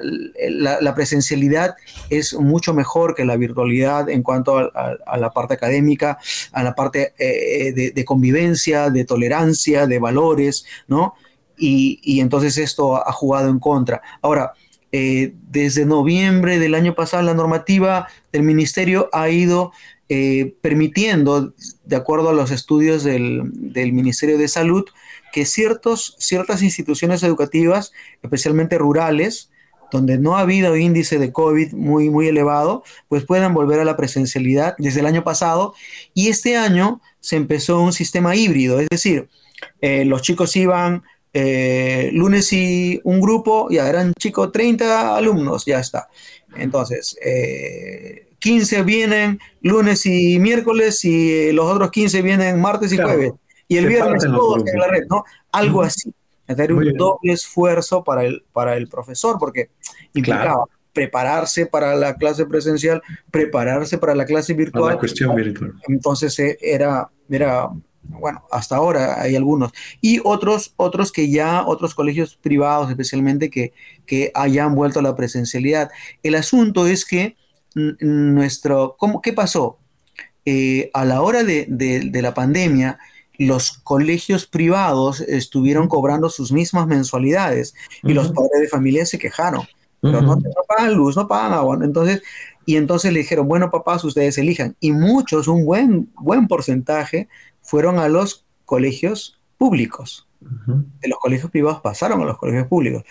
presencialidad 0.95 1.75
es 2.09 2.33
mucho 2.35 2.73
mejor 2.73 3.15
que 3.15 3.25
la 3.25 3.35
virtualidad 3.35 4.09
en 4.09 4.21
cuanto 4.21 4.57
a, 4.57 5.17
la 5.17 5.31
parte 5.31 5.55
académica, 5.55 6.19
a 6.51 6.63
la 6.63 6.75
parte 6.75 7.13
eh, 7.17 7.91
de, 7.93 8.05
convivencia, 8.05 8.89
de 8.89 9.05
tolerancia, 9.05 9.87
de 9.87 9.99
valores, 9.99 10.65
¿no? 10.87 11.15
Y, 11.57 12.19
entonces 12.19 12.57
esto 12.57 12.95
ha 12.95 13.11
jugado 13.11 13.49
en 13.49 13.59
contra. 13.59 14.01
Ahora, 14.21 14.53
eh, 14.91 15.33
desde 15.49 15.85
noviembre 15.85 16.59
del 16.59 16.75
año 16.75 16.93
pasado, 16.93 17.23
la 17.23 17.33
normativa 17.33 18.07
del 18.31 18.43
ministerio 18.43 19.09
ha 19.11 19.29
ido 19.29 19.71
eh, 20.09 20.53
permitiendo, 20.61 21.53
de 21.85 21.95
acuerdo 21.95 22.29
a 22.29 22.33
los 22.33 22.51
estudios 22.51 23.03
del, 23.03 23.41
del 23.53 23.93
Ministerio 23.93 24.37
de 24.37 24.47
Salud, 24.47 24.85
que 25.33 25.45
ciertos, 25.45 26.15
ciertas 26.19 26.61
instituciones 26.61 27.23
educativas, 27.23 27.91
especialmente 28.21 28.77
rurales, 28.77 29.49
donde 29.91 30.19
no 30.19 30.37
ha 30.37 30.41
habido 30.41 30.77
índice 30.77 31.17
de 31.17 31.31
COVID 31.31 31.73
muy, 31.73 32.11
muy 32.11 32.27
elevado, 32.27 32.83
pues 33.07 33.25
puedan 33.25 33.55
volver 33.55 33.79
a 33.79 33.85
la 33.85 33.97
presencialidad 33.97 34.75
desde 34.77 34.99
el 34.99 35.07
año 35.07 35.23
pasado. 35.23 35.73
Y 36.13 36.29
este 36.29 36.55
año 36.55 37.01
se 37.19 37.35
empezó 37.35 37.81
un 37.81 37.93
sistema 37.93 38.35
híbrido, 38.35 38.79
es 38.79 38.87
decir, 38.89 39.27
eh, 39.81 40.05
los 40.05 40.21
chicos 40.21 40.55
iban 40.55 41.01
eh, 41.33 42.11
lunes 42.13 42.53
y 42.53 43.01
un 43.03 43.19
grupo, 43.19 43.69
ya 43.71 43.89
eran 43.89 44.13
chicos 44.13 44.51
30 44.51 45.17
alumnos, 45.17 45.65
ya 45.65 45.79
está. 45.79 46.09
Entonces, 46.55 47.17
15 48.37 48.77
eh, 48.77 48.83
vienen 48.83 49.39
lunes 49.61 50.05
y 50.05 50.37
miércoles 50.37 51.03
y 51.05 51.51
los 51.53 51.65
otros 51.65 51.89
15 51.89 52.21
vienen 52.21 52.61
martes 52.61 52.93
y 52.93 52.97
jueves 52.97 53.33
y 53.73 53.77
el 53.77 53.87
viernes 53.87 54.23
todos 54.23 54.67
en 54.67 54.79
la 54.79 54.87
red, 54.87 55.03
¿no? 55.09 55.23
Algo 55.51 55.81
así. 55.81 56.13
Hacer 56.47 56.73
un 56.73 56.93
doble 56.93 57.33
esfuerzo 57.33 58.03
para 58.03 58.25
el, 58.25 58.43
para 58.51 58.75
el 58.75 58.87
profesor, 58.87 59.37
porque 59.39 59.69
implicaba 60.13 60.65
prepararse 60.91 61.65
para 61.65 61.95
la 61.95 62.15
clase 62.15 62.45
presencial, 62.45 63.01
prepararse 63.31 63.97
para 63.97 64.13
la 64.13 64.25
clase 64.25 64.53
virtual. 64.53 64.93
La 64.93 64.99
cuestión 64.99 65.35
virtual. 65.35 65.73
Entonces 65.87 66.37
eh, 66.39 66.57
era, 66.61 67.09
era, 67.29 67.69
bueno, 68.03 68.43
hasta 68.51 68.75
ahora 68.75 69.21
hay 69.21 69.35
algunos. 69.35 69.71
Y 70.01 70.21
otros, 70.23 70.73
otros 70.75 71.11
que 71.11 71.31
ya, 71.31 71.65
otros 71.65 71.95
colegios 71.95 72.35
privados 72.35 72.89
especialmente 72.91 73.49
que, 73.49 73.73
que 74.05 74.31
hayan 74.35 74.75
vuelto 74.75 74.99
a 74.99 75.03
la 75.03 75.15
presencialidad. 75.15 75.89
El 76.21 76.35
asunto 76.35 76.85
es 76.85 77.05
que 77.05 77.37
nuestro, 77.73 78.95
¿cómo, 78.99 79.21
¿qué 79.21 79.33
pasó? 79.33 79.79
Eh, 80.45 80.91
a 80.93 81.05
la 81.05 81.21
hora 81.21 81.43
de, 81.43 81.65
de 81.67 82.21
la 82.21 82.33
pandemia, 82.33 82.99
los 83.37 83.79
colegios 83.79 84.45
privados 84.45 85.21
estuvieron 85.21 85.87
cobrando 85.87 86.29
sus 86.29 86.51
mismas 86.51 86.87
mensualidades 86.87 87.73
y 88.03 88.13
los 88.13 88.31
padres 88.31 88.61
de 88.61 88.67
familia 88.67 89.05
se 89.05 89.17
quejaron. 89.19 89.61
Pero 90.01 90.21
no, 90.21 90.37
pagan 90.67 90.95
luz, 90.95 91.15
no 91.15 91.27
pagan 91.27 91.53
agua. 91.53 91.79
Entonces, 91.81 92.21
y 92.65 92.75
entonces 92.75 93.13
le 93.13 93.19
dijeron, 93.19 93.47
bueno, 93.47 93.71
papás, 93.71 94.03
ustedes 94.03 94.37
elijan. 94.37 94.75
Y 94.79 94.91
muchos, 94.91 95.47
un 95.47 95.65
buen, 95.65 96.11
buen 96.15 96.47
porcentaje, 96.47 97.29
fueron 97.61 97.99
a 97.99 98.09
los 98.09 98.45
colegios 98.65 99.39
públicos. 99.57 100.27
De 100.99 101.07
los 101.07 101.19
colegios 101.19 101.49
privados 101.49 101.79
pasaron 101.79 102.21
a 102.21 102.25
los 102.25 102.37
colegios 102.37 102.67
públicos. 102.67 103.03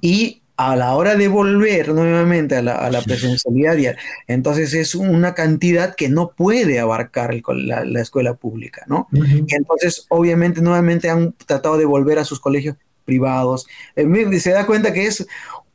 Y 0.00 0.42
a 0.58 0.74
la 0.74 0.96
hora 0.96 1.14
de 1.14 1.28
volver 1.28 1.90
nuevamente 1.90 2.56
a 2.56 2.62
la, 2.62 3.02
presencialidad, 3.02 3.96
entonces 4.26 4.74
es 4.74 4.96
una 4.96 5.32
cantidad 5.32 5.94
que 5.94 6.08
no 6.08 6.32
puede 6.32 6.80
abarcar 6.80 7.32
la, 7.32 8.00
escuela 8.00 8.34
pública, 8.34 8.82
¿no? 8.88 9.06
Entonces, 9.12 10.06
obviamente, 10.08 10.60
nuevamente 10.60 11.10
han 11.10 11.32
tratado 11.46 11.78
de 11.78 11.84
volver 11.84 12.18
a 12.18 12.24
sus 12.24 12.40
colegios 12.40 12.76
privados. 13.04 13.68
Eh, 13.94 14.40
se 14.40 14.50
da 14.50 14.66
cuenta 14.66 14.92
que 14.92 15.06
es 15.06 15.28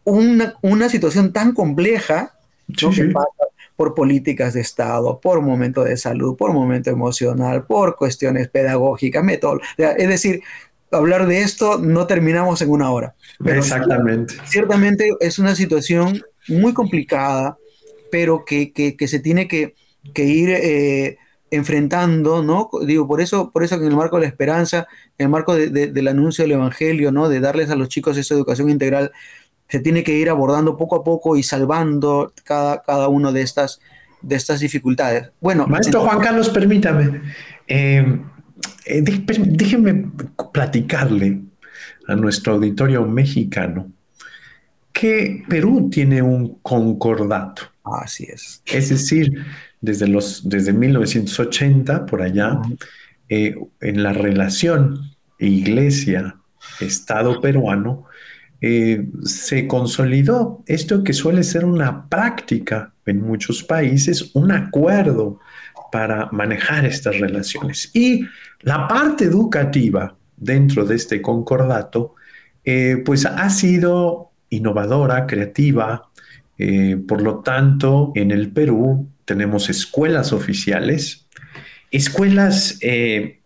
una, 0.04 0.90
situación 0.90 1.32
tan 1.32 1.54
compleja, 1.54 2.38
que 2.68 3.06
pasa 3.06 3.30
por 3.78 3.96
políticas 3.96 4.54
de 4.54 4.60
Estado, 4.60 5.18
por 5.22 5.40
momento 5.40 5.86
de 5.86 5.96
salud, 5.96 6.36
por 6.36 6.52
momento 6.52 6.90
emocional, 6.90 7.66
por 7.66 7.96
cuestiones 7.96 8.50
pedagógicas, 8.50 9.24
método. 9.24 9.62
Es 9.78 10.10
decir, 10.10 10.42
hablar 10.94 11.28
de 11.28 11.42
esto 11.42 11.78
no 11.78 12.08
terminamos 12.08 12.62
en 12.62 12.70
una 12.70 12.92
hora. 12.92 13.16
Exactamente. 13.46 14.36
Ciertamente 14.46 15.10
es 15.20 15.40
una 15.40 15.56
situación 15.56 16.24
muy 16.48 16.74
complicada, 16.74 17.58
pero 18.12 18.46
que, 18.46 18.72
que, 18.72 19.08
se 19.08 19.20
tiene 19.20 19.48
que, 19.48 19.76
que 20.14 20.24
ir 20.24 20.50
eh, 20.50 21.18
enfrentando, 21.52 22.44
¿no? 22.44 22.70
Digo, 22.86 23.08
por 23.08 23.22
eso, 23.22 23.52
por 23.52 23.64
eso 23.64 23.78
que 23.78 23.86
en 23.86 23.92
el 23.92 23.98
marco 23.98 24.18
de 24.18 24.24
la 24.24 24.28
esperanza, 24.28 24.88
en 25.18 25.26
el 25.26 25.30
marco 25.30 25.56
de, 25.56 25.70
del 25.70 26.08
anuncio 26.08 26.44
del 26.44 26.54
Evangelio, 26.54 27.12
¿no? 27.12 27.30
De 27.30 27.40
darles 27.40 27.70
a 27.70 27.76
los 27.76 27.90
chicos 27.90 28.18
esa 28.18 28.34
educación 28.34 28.70
integral, 28.70 29.12
se 29.70 29.80
tiene 29.80 30.04
que 30.04 30.14
ir 30.14 30.30
abordando 30.30 30.78
poco 30.78 30.98
a 30.98 31.04
poco 31.04 31.36
y 31.36 31.44
salvando 31.44 32.34
cada, 32.44 32.82
cada 32.82 33.08
una 33.08 33.32
de 33.32 33.42
estas, 33.42 33.80
de 34.22 34.36
estas 34.36 34.60
dificultades. 34.60 35.32
Bueno. 35.42 35.66
Maestro 35.68 36.02
Juan 36.02 36.20
Carlos, 36.20 36.50
permítame. 36.50 37.22
Eh, 37.68 38.22
eh, 38.86 39.02
déjeme 39.02 40.12
platicarle 40.52 41.42
a 42.08 42.16
nuestro 42.16 42.54
auditorio 42.54 43.06
mexicano 43.06 43.92
que 44.92 45.44
Perú 45.50 45.90
tiene 45.90 46.22
un 46.22 46.60
concordato. 46.62 47.64
Así 47.84 48.26
es. 48.26 48.62
Es 48.66 48.90
decir, 48.90 49.44
desde, 49.82 50.08
los, 50.08 50.48
desde 50.48 50.72
1980, 50.72 52.06
por 52.06 52.22
allá, 52.22 52.62
eh, 53.28 53.56
en 53.82 54.04
la 54.04 54.14
relación 54.14 55.12
iglesia-estado 55.40 57.42
peruano, 57.42 58.06
eh, 58.62 59.10
se 59.24 59.68
consolidó 59.68 60.64
esto 60.68 61.04
que 61.04 61.12
suele 61.12 61.44
ser 61.44 61.66
una 61.66 62.08
práctica 62.08 62.94
en 63.06 63.22
muchos 63.22 63.64
países, 63.64 64.32
un 64.36 64.54
acuerdo 64.54 65.40
para 65.94 66.28
manejar 66.32 66.88
estas 66.88 67.20
relaciones. 67.20 67.92
Y 67.94 68.26
la 68.62 68.88
parte 68.88 69.26
educativa 69.26 70.18
dentro 70.36 70.86
de 70.86 70.96
este 70.96 71.22
concordato, 71.22 72.16
eh, 72.66 73.04
pues 73.06 73.28
ha 73.28 73.48
sido 73.52 74.32
innovadora, 74.50 75.28
creativa. 75.28 76.10
Eh, 76.58 76.98
por 77.08 77.22
lo 77.22 77.42
tanto, 77.42 78.12
en 78.16 78.32
el 78.32 78.52
Perú 78.52 79.08
tenemos 79.24 79.70
escuelas 79.70 80.34
oficiales, 80.34 81.28
escuelas 81.92 82.80
eh, 82.82 83.42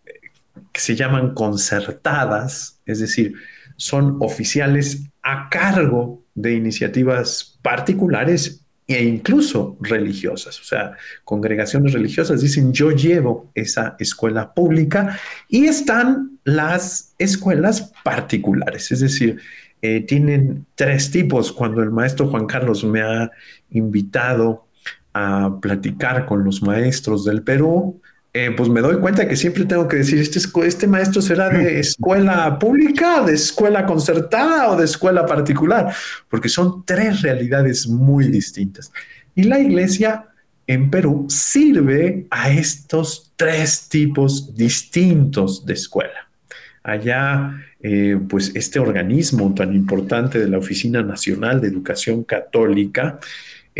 que 0.72 0.80
se 0.80 0.96
llaman 0.96 1.34
concertadas, 1.34 2.80
es 2.86 3.00
decir, 3.00 3.34
son 3.76 4.16
oficiales 4.20 5.02
a 5.22 5.50
cargo 5.50 6.24
de 6.34 6.54
iniciativas 6.54 7.58
particulares 7.60 8.64
e 8.88 9.04
incluso 9.04 9.76
religiosas, 9.82 10.58
o 10.60 10.64
sea, 10.64 10.96
congregaciones 11.22 11.92
religiosas 11.92 12.40
dicen 12.40 12.72
yo 12.72 12.90
llevo 12.90 13.50
esa 13.54 13.96
escuela 13.98 14.54
pública 14.54 15.20
y 15.46 15.66
están 15.66 16.38
las 16.42 17.14
escuelas 17.18 17.92
particulares, 18.02 18.90
es 18.90 19.00
decir, 19.00 19.40
eh, 19.82 20.00
tienen 20.00 20.64
tres 20.74 21.10
tipos. 21.10 21.52
Cuando 21.52 21.82
el 21.82 21.90
maestro 21.90 22.28
Juan 22.28 22.46
Carlos 22.46 22.82
me 22.82 23.02
ha 23.02 23.30
invitado 23.70 24.66
a 25.12 25.58
platicar 25.60 26.24
con 26.24 26.42
los 26.42 26.62
maestros 26.62 27.26
del 27.26 27.42
Perú, 27.42 28.00
eh, 28.38 28.50
pues 28.52 28.68
me 28.68 28.80
doy 28.80 28.98
cuenta 28.98 29.26
que 29.26 29.36
siempre 29.36 29.64
tengo 29.64 29.88
que 29.88 29.96
decir, 29.96 30.18
este, 30.18 30.40
este 30.66 30.86
maestro 30.86 31.20
será 31.20 31.48
de 31.48 31.80
escuela 31.80 32.58
pública, 32.58 33.22
de 33.24 33.34
escuela 33.34 33.84
concertada 33.84 34.70
o 34.70 34.76
de 34.76 34.84
escuela 34.84 35.26
particular, 35.26 35.92
porque 36.28 36.48
son 36.48 36.84
tres 36.84 37.22
realidades 37.22 37.88
muy 37.88 38.28
distintas. 38.28 38.92
Y 39.34 39.44
la 39.44 39.58
iglesia 39.58 40.26
en 40.68 40.90
Perú 40.90 41.26
sirve 41.28 42.26
a 42.30 42.50
estos 42.50 43.32
tres 43.36 43.88
tipos 43.88 44.54
distintos 44.54 45.64
de 45.66 45.72
escuela. 45.74 46.28
Allá, 46.82 47.54
eh, 47.80 48.18
pues 48.28 48.52
este 48.54 48.78
organismo 48.78 49.54
tan 49.54 49.74
importante 49.74 50.38
de 50.38 50.48
la 50.48 50.58
Oficina 50.58 51.02
Nacional 51.02 51.60
de 51.60 51.68
Educación 51.68 52.22
Católica, 52.24 53.18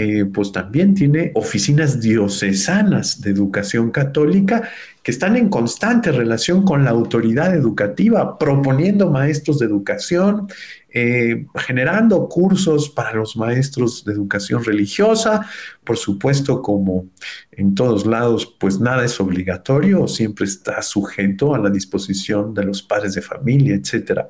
eh, 0.00 0.26
pues 0.26 0.52
también 0.52 0.94
tiene 0.94 1.32
oficinas 1.34 2.00
diocesanas 2.00 3.20
de 3.20 3.30
educación 3.30 3.90
católica 3.90 4.70
que 5.02 5.10
están 5.10 5.36
en 5.36 5.48
constante 5.48 6.12
relación 6.12 6.64
con 6.64 6.84
la 6.84 6.90
autoridad 6.90 7.52
educativa, 7.52 8.38
proponiendo 8.38 9.10
maestros 9.10 9.58
de 9.58 9.66
educación, 9.66 10.46
eh, 10.94 11.46
generando 11.56 12.28
cursos 12.28 12.88
para 12.88 13.12
los 13.14 13.36
maestros 13.36 14.04
de 14.04 14.12
educación 14.12 14.62
religiosa. 14.62 15.46
Por 15.82 15.96
supuesto, 15.96 16.62
como 16.62 17.08
en 17.50 17.74
todos 17.74 18.06
lados, 18.06 18.56
pues 18.60 18.78
nada 18.78 19.04
es 19.04 19.18
obligatorio, 19.18 20.06
siempre 20.06 20.46
está 20.46 20.80
sujeto 20.80 21.56
a 21.56 21.58
la 21.58 21.70
disposición 21.70 22.54
de 22.54 22.64
los 22.64 22.82
padres 22.82 23.14
de 23.14 23.22
familia, 23.22 23.74
etc. 23.74 24.26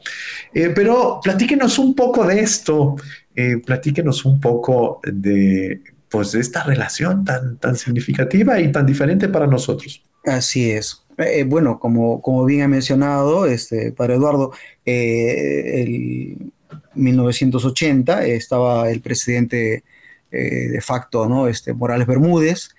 Eh, 0.55 0.73
pero 0.75 1.21
platíquenos 1.23 1.79
un 1.79 1.95
poco 1.95 2.27
de 2.27 2.41
esto, 2.41 2.97
eh, 3.41 3.59
platíquenos 3.59 4.25
un 4.25 4.41
poco 4.41 5.01
de, 5.05 5.81
pues, 6.09 6.33
de 6.33 6.41
esta 6.41 6.65
relación 6.65 7.25
tan, 7.25 7.57
tan 7.59 7.77
significativa 7.77 8.61
y 8.61 8.73
tan 8.73 8.85
diferente 8.85 9.29
para 9.29 9.47
nosotros. 9.47 10.03
Así 10.25 10.73
es. 10.73 11.07
Eh, 11.19 11.45
bueno, 11.45 11.79
como, 11.79 12.21
como 12.21 12.45
bien 12.45 12.63
ha 12.63 12.69
mencionado 12.69 13.47
este, 13.47 13.93
Padre 13.93 14.15
Eduardo, 14.15 14.51
eh, 14.85 15.85
en 15.85 16.53
1980 16.95 18.27
estaba 18.27 18.91
el 18.91 19.01
presidente 19.03 19.85
de 20.33 20.81
facto, 20.83 21.29
¿no? 21.29 21.47
Este, 21.47 21.73
Morales 21.73 22.09
Bermúdez, 22.09 22.71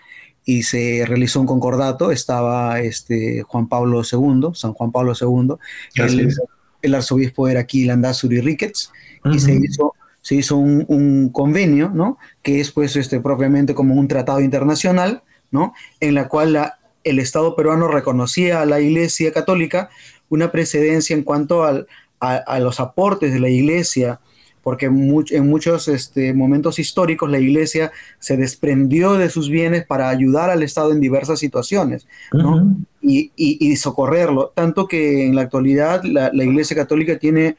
y 0.44 0.64
se 0.64 1.06
realizó 1.08 1.40
un 1.40 1.48
concordato, 1.48 2.12
estaba 2.12 2.82
este, 2.82 3.44
Juan 3.44 3.70
Pablo 3.70 4.02
II, 4.02 4.50
San 4.56 4.74
Juan 4.74 4.92
Pablo 4.92 5.14
II, 5.20 5.56
el, 5.96 6.36
el, 6.82 6.96
arzobispo 6.96 7.48
era 7.48 7.62
aquí 7.62 7.86
Landazuri 7.86 8.42
Ricketts, 8.42 8.92
y 9.24 9.40
se 9.40 9.54
hizo 9.54 9.96
se 10.22 10.36
hizo 10.36 10.58
un, 10.58 11.30
convenio, 11.30 11.90
¿no? 11.94 12.18
Que 12.42 12.60
es 12.60 12.72
pues 12.72 12.96
este, 12.96 13.20
propiamente 13.20 13.74
como 13.74 13.96
un 13.96 14.08
tratado 14.08 14.42
internacional, 14.42 15.24
¿no? 15.52 15.74
En 16.00 16.16
la 16.16 16.28
cual 16.28 16.74
el 17.04 17.20
Estado 17.20 17.56
peruano 17.56 17.88
reconocía 17.88 18.62
a 18.62 18.66
la 18.66 18.80
Iglesia 18.80 19.32
Católica 19.32 19.90
una 20.30 20.52
precedencia 20.52 21.16
en 21.16 21.24
cuanto 21.24 21.64
al, 21.64 21.88
a, 22.20 22.60
los 22.60 22.80
aportes 22.80 23.34
de 23.34 23.40
la 23.40 23.50
Iglesia, 23.50 24.20
porque 24.62 24.88
en 24.88 25.50
muchos 25.50 25.88
este, 25.88 26.34
momentos 26.34 26.78
históricos 26.78 27.32
la 27.32 27.40
Iglesia 27.40 27.92
se 28.20 28.38
desprendió 28.38 29.14
de 29.14 29.30
sus 29.30 29.50
bienes 29.50 29.86
para 29.86 30.10
ayudar 30.10 30.50
al 30.50 30.62
Estado 30.62 30.92
en 30.92 31.00
diversas 31.00 31.40
situaciones, 31.40 32.08
¿no? 32.34 32.76
y, 33.02 33.76
socorrerlo, 33.78 34.52
tanto 34.54 34.88
que 34.88 35.26
en 35.26 35.36
la 35.36 35.44
actualidad 35.44 36.04
la, 36.04 36.30
la 36.34 36.44
Iglesia 36.44 36.76
Católica 36.76 37.18
tiene 37.18 37.56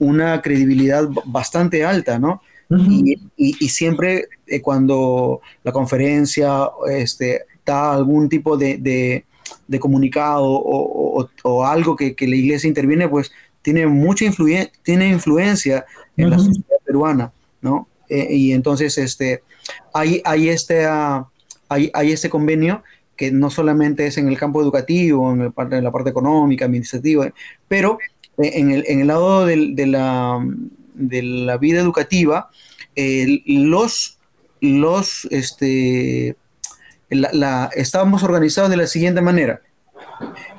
una 0.00 0.42
credibilidad 0.42 1.08
bastante 1.24 1.84
alta, 1.84 2.18
¿no? 2.18 2.42
y, 3.36 3.68
siempre 3.68 4.28
eh, 4.46 4.60
cuando 4.60 5.40
la 5.64 5.72
conferencia 5.72 6.70
este, 6.88 7.42
da 7.66 7.92
algún 7.92 8.28
tipo 8.28 8.56
de, 8.56 9.24
comunicado 9.80 10.44
o, 10.44 11.64
algo 11.64 11.96
que, 11.96 12.14
la 12.20 12.36
iglesia 12.36 12.68
interviene, 12.68 13.08
pues 13.08 13.32
tiene 13.62 13.86
mucha 13.86 14.24
influencia, 14.24 14.70
tiene 14.82 15.08
influencia 15.08 15.84
en 16.16 16.30
la 16.30 16.38
sociedad 16.38 16.78
peruana, 16.84 17.32
¿no? 17.60 17.88
Eh, 18.08 18.28
y 18.30 18.52
entonces 18.52 18.98
este, 18.98 19.42
hay, 19.92 20.20
hay, 20.24 20.48
este, 20.48 20.86
uh, 20.86 21.24
hay, 21.68 22.12
este 22.12 22.28
convenio 22.28 22.82
que 23.16 23.30
no 23.30 23.50
solamente 23.50 24.06
es 24.06 24.16
en 24.16 24.28
el 24.28 24.38
campo 24.38 24.62
educativo, 24.62 25.32
en, 25.32 25.40
el, 25.42 25.52
en 25.72 25.84
la 25.84 25.92
parte 25.92 26.10
económica, 26.10 26.64
administrativa, 26.64 27.30
pero 27.68 27.98
en 28.42 29.00
el, 29.00 29.06
lado 29.06 29.46
de, 29.46 29.56
la, 29.86 30.44
de, 30.94 31.22
la, 31.22 31.56
vida 31.58 31.80
educativa, 31.80 32.50
los, 32.96 34.18
los, 34.60 35.28
este, 35.30 36.36
la, 37.10 37.70
estábamos 37.74 38.22
organizados 38.22 38.70
de 38.70 38.76
la 38.76 38.86
siguiente 38.86 39.20
manera. 39.20 39.60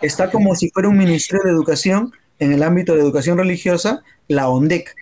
Está 0.01 0.31
como 0.31 0.55
si 0.55 0.69
fuera 0.69 0.89
un 0.89 0.97
ministerio 0.97 1.43
de 1.43 1.51
educación 1.51 2.11
en 2.39 2.53
el 2.53 2.63
ámbito 2.63 2.95
de 2.95 3.01
educación 3.01 3.37
religiosa, 3.37 4.03
la 4.27 4.49
ONDEC, 4.49 4.95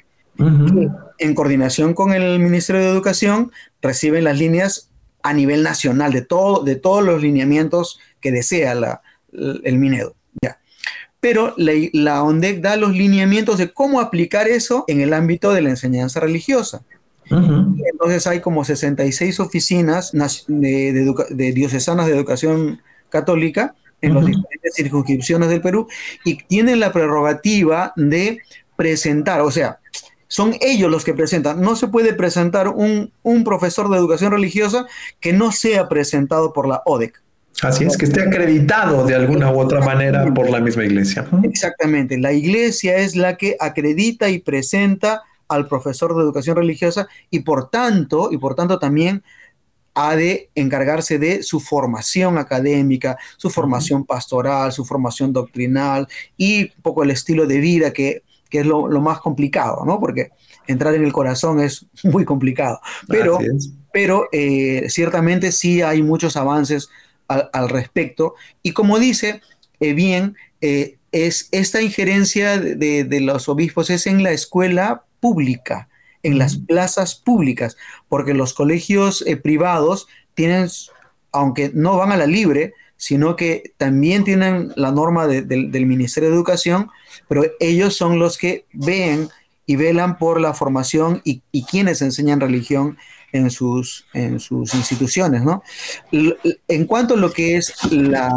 en 1.18 1.36
coordinación 1.36 1.94
con 1.94 2.14
el 2.14 2.40
Ministerio 2.40 2.82
de 2.82 2.90
Educación, 2.90 3.52
reciben 3.82 4.24
las 4.24 4.38
líneas 4.38 4.90
a 5.22 5.34
nivel 5.34 5.64
nacional 5.64 6.14
de, 6.14 6.22
todo, 6.22 6.64
de 6.64 6.76
todos 6.76 7.04
los 7.04 7.22
lineamientos 7.22 8.00
que 8.22 8.32
desea 8.32 8.74
la, 8.74 9.02
el 9.32 9.78
Minedo 9.78 10.16
pero 11.20 11.54
la, 11.58 12.24
ONDEC 12.24 12.62
da 12.62 12.76
los 12.78 12.94
lineamientos 12.94 13.58
de 13.58 13.72
cómo 13.72 14.00
aplicar 14.00 14.48
eso 14.48 14.86
en 14.88 15.02
el 15.02 15.14
ámbito 15.14 15.52
de 15.52 15.62
la 15.62 15.70
enseñanza 15.70 16.20
religiosa. 16.20 16.84
Entonces 17.30 18.26
hay 18.26 18.40
como 18.40 18.64
66 18.64 19.40
oficinas 19.40 20.12
de, 20.48 21.52
diocesanas 21.54 22.08
de 22.08 22.14
educación 22.14 22.82
católica 23.10 23.76
en 24.02 24.16
las 24.16 24.26
diferentes 24.26 24.74
circunscripciones 24.76 25.50
del 25.50 25.62
Perú 25.62 25.88
y 26.24 26.38
tienen 26.44 26.80
la 26.80 26.92
prerrogativa 26.92 27.94
de 27.96 28.40
presentar, 28.76 29.42
o 29.42 29.52
sea, 29.52 29.80
son 30.28 30.56
ellos 30.62 30.90
los 30.90 31.04
que 31.04 31.14
presentan. 31.14 31.60
No 31.60 31.76
se 31.76 31.88
puede 31.88 32.14
presentar 32.14 32.70
un, 32.70 33.12
un 33.24 33.44
profesor 33.44 33.90
de 33.90 33.98
educación 33.98 34.32
religiosa 34.32 34.86
que 35.20 35.34
no 35.34 35.52
sea 35.52 35.90
presentado 35.90 36.54
por 36.54 36.68
la 36.68 36.82
ODEC. 36.86 37.22
Así 37.62 37.84
es, 37.84 37.98
que 37.98 38.06
esté 38.06 38.22
acreditado 38.22 39.06
de 39.06 39.16
alguna 39.16 39.52
u 39.52 39.60
otra 39.60 39.82
manera 39.82 40.34
por 40.34 40.50
la 40.50 40.60
misma 40.60 40.86
iglesia. 40.86 41.28
Exactamente, 41.44 42.18
la 42.18 42.34
iglesia 42.34 42.98
es 42.98 43.16
la 43.16 43.38
que 43.38 43.58
acredita 43.60 44.30
y 44.30 44.40
presenta 44.40 45.24
al 45.48 45.68
profesor 45.68 46.16
de 46.16 46.22
educación 46.22 46.56
religiosa 46.56 47.08
y 47.30 47.42
por 47.42 47.70
tanto, 47.70 48.30
y 48.32 48.38
por 48.38 48.56
tanto 48.56 48.80
también 48.80 49.24
ha 49.96 50.16
de 50.16 50.50
encargarse 50.56 51.20
de 51.20 51.44
su 51.44 51.60
formación 51.60 52.38
académica, 52.38 53.18
su 53.36 53.50
formación 53.50 54.06
pastoral, 54.06 54.72
su 54.72 54.86
formación 54.86 55.34
doctrinal 55.34 56.08
y 56.38 56.64
un 56.64 56.82
poco 56.82 57.04
el 57.04 57.12
estilo 57.12 57.46
de 57.46 57.60
vida 57.60 57.92
que, 57.92 58.24
es 58.52 58.66
lo, 58.66 58.88
más 59.02 59.20
complicado, 59.20 59.84
¿no? 59.86 60.00
Porque 60.00 60.30
entrar 60.68 60.96
en 60.96 61.04
el 61.04 61.12
corazón 61.12 61.60
es 61.60 61.86
muy 62.04 62.24
complicado. 62.26 62.80
Pero, 63.08 63.40
pero 63.92 64.28
eh, 64.32 64.86
ciertamente 64.90 65.52
sí 65.52 65.82
hay 65.82 66.02
muchos 66.02 66.38
avances 66.38 66.90
al, 67.30 67.70
respecto. 67.70 68.36
Y 68.64 68.72
como 68.74 69.00
dice 69.00 69.42
eh, 69.80 69.94
bien, 69.94 70.36
eh, 70.62 70.98
es 71.12 71.48
esta 71.52 71.82
injerencia 71.82 72.58
de, 72.58 73.20
los 73.22 73.50
obispos 73.50 73.90
es 73.90 74.08
en 74.08 74.24
la 74.24 74.32
escuela 74.32 75.04
pública, 75.20 75.90
en 76.24 76.38
las 76.38 76.58
plazas 76.58 77.16
públicas, 77.16 77.78
porque 78.08 78.34
los 78.34 78.54
colegios 78.54 79.24
eh, 79.26 79.38
privados 79.38 80.08
tienen, 80.34 80.68
aunque 81.32 81.72
no 81.74 81.98
van 81.98 82.12
a 82.12 82.18
la 82.18 82.28
libre, 82.28 82.74
sino 82.98 83.36
que 83.36 83.74
también 83.78 84.26
tienen 84.26 84.74
la 84.76 84.92
norma 84.92 85.26
del 85.26 85.86
Ministerio 85.86 86.30
de 86.30 86.36
Educación, 86.36 86.90
pero 87.30 87.46
ellos 87.62 87.96
son 87.96 88.20
los 88.20 88.38
que 88.38 88.66
ven 88.74 89.30
y 89.66 89.78
velan 89.78 90.18
por 90.18 90.42
la 90.42 90.54
formación 90.54 91.22
y, 91.24 91.42
y 91.54 91.64
quienes 91.64 92.02
enseñan 92.02 92.42
religión 92.42 92.98
en 93.32 93.50
sus, 93.52 94.06
en 94.14 94.40
sus 94.40 94.74
instituciones. 94.74 95.44
¿no? 95.44 95.64
En 96.12 96.86
cuanto 96.86 97.14
a 97.14 97.18
lo 97.18 97.32
que 97.32 97.58
es 97.58 97.74
la, 97.92 98.32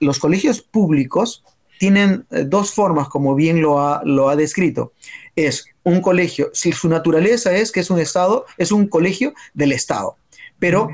los 0.00 0.18
colegios 0.18 0.62
públicos, 0.62 1.44
tienen 1.78 2.26
eh, 2.30 2.44
dos 2.46 2.74
formas, 2.74 3.08
como 3.08 3.34
bien 3.34 3.62
lo 3.62 3.80
ha, 3.80 4.02
lo 4.04 4.28
ha 4.28 4.36
descrito. 4.36 4.92
Es 5.34 5.64
un 5.82 6.02
colegio, 6.02 6.50
si 6.52 6.72
su 6.72 6.88
naturaleza 6.88 7.56
es 7.56 7.72
que 7.72 7.80
es 7.80 7.88
un 7.90 7.98
Estado, 7.98 8.44
es 8.58 8.70
un 8.70 8.86
colegio 8.86 9.32
del 9.54 9.72
Estado, 9.72 10.16
pero 10.58 10.90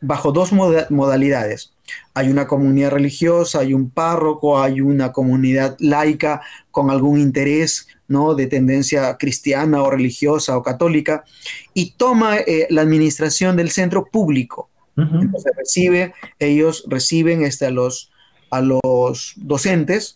bajo 0.00 0.32
dos 0.32 0.50
modalidades. 0.52 1.74
Hay 2.14 2.30
una 2.30 2.46
comunidad 2.46 2.90
religiosa, 2.90 3.60
hay 3.60 3.74
un 3.74 3.90
párroco, 3.90 4.62
hay 4.62 4.80
una 4.80 5.12
comunidad 5.12 5.76
laica 5.78 6.40
con 6.70 6.90
algún 6.90 7.20
interés 7.20 7.88
¿no? 8.10 8.34
de 8.34 8.48
tendencia 8.48 9.16
cristiana 9.16 9.82
o 9.82 9.90
religiosa 9.90 10.56
o 10.56 10.62
católica, 10.62 11.24
y 11.72 11.92
toma 11.92 12.38
eh, 12.38 12.66
la 12.68 12.82
administración 12.82 13.56
del 13.56 13.70
centro 13.70 14.04
público. 14.04 14.68
Entonces 14.96 15.52
recibe, 15.56 16.12
ellos 16.38 16.84
reciben 16.86 17.42
este, 17.42 17.64
a, 17.64 17.70
los, 17.70 18.10
a 18.50 18.60
los 18.60 19.32
docentes, 19.36 20.14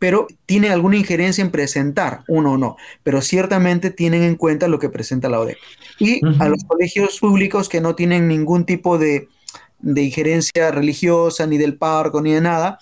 pero 0.00 0.26
tienen 0.46 0.72
alguna 0.72 0.96
injerencia 0.96 1.44
en 1.44 1.52
presentar, 1.52 2.24
uno 2.26 2.54
o 2.54 2.58
no, 2.58 2.76
pero 3.04 3.20
ciertamente 3.20 3.90
tienen 3.90 4.24
en 4.24 4.34
cuenta 4.34 4.66
lo 4.66 4.80
que 4.80 4.88
presenta 4.88 5.28
la 5.28 5.38
ODEC. 5.38 5.58
Y 6.00 6.20
a 6.40 6.48
los 6.48 6.64
colegios 6.64 7.20
públicos 7.20 7.68
que 7.68 7.80
no 7.80 7.94
tienen 7.94 8.26
ningún 8.26 8.64
tipo 8.64 8.98
de, 8.98 9.28
de 9.78 10.02
injerencia 10.02 10.72
religiosa, 10.72 11.46
ni 11.46 11.56
del 11.56 11.76
parco, 11.76 12.20
ni 12.20 12.32
de 12.32 12.40
nada. 12.40 12.78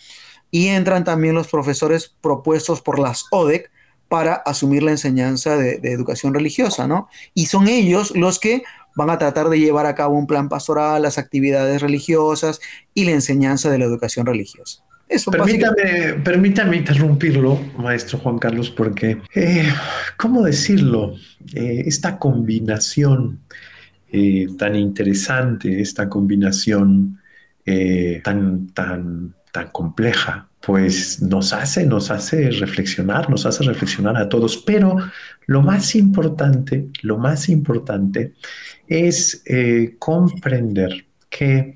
Y 0.51 0.69
entran 0.69 1.05
también 1.05 1.35
los 1.35 1.49
profesores 1.49 2.15
propuestos 2.23 2.81
por 2.81 2.99
las 2.99 3.27
ODEC 3.33 3.71
para 4.15 4.35
asumir 4.35 4.85
la 4.85 4.93
enseñanza 4.93 5.57
de, 5.57 5.81
educación 5.83 6.35
religiosa, 6.35 6.87
¿no? 6.87 7.09
Y 7.35 7.47
son 7.47 7.67
ellos 7.67 8.15
los 8.15 8.39
que 8.39 8.63
van 8.95 9.11
a 9.11 9.19
tratar 9.19 9.49
de 9.49 9.59
llevar 9.59 9.87
a 9.87 9.97
cabo 9.97 10.17
un 10.17 10.29
plan 10.29 10.49
pastoral, 10.49 11.03
las 11.03 11.19
actividades 11.19 11.83
religiosas 11.83 12.61
y 12.95 13.07
la 13.07 13.11
enseñanza 13.11 13.73
de 13.73 13.79
la 13.79 13.87
educación 13.87 14.25
religiosa. 14.25 14.85
Permítame, 15.33 16.13
permítame 16.23 16.77
interrumpirlo, 16.77 17.59
maestro 17.77 18.21
Juan 18.21 18.39
Carlos, 18.39 18.71
porque, 18.71 19.19
eh, 19.35 19.69
¿cómo 20.17 20.45
decirlo? 20.45 21.17
Eh, 21.53 21.83
esta 21.85 22.17
combinación 22.17 23.41
eh, 24.13 24.47
tan 24.57 24.77
interesante, 24.77 25.81
esta 25.81 26.09
combinación 26.09 27.19
tan, 28.23 28.69
tan, 28.69 29.35
tan 29.51 29.69
compleja, 29.73 30.47
pues 30.67 31.21
nos 31.23 31.53
hace, 31.53 31.87
nos 31.87 32.11
hace 32.11 32.51
reflexionar, 32.51 33.29
nos 33.31 33.47
hace 33.47 33.65
reflexionar 33.65 34.17
a 34.17 34.29
todos. 34.29 34.57
Pero 34.59 34.97
lo 35.47 35.63
más 35.63 35.95
importante, 35.95 36.89
lo 37.03 37.19
más 37.19 37.49
importante 37.49 38.35
es 38.87 39.43
comprender 39.99 41.07
que 41.29 41.75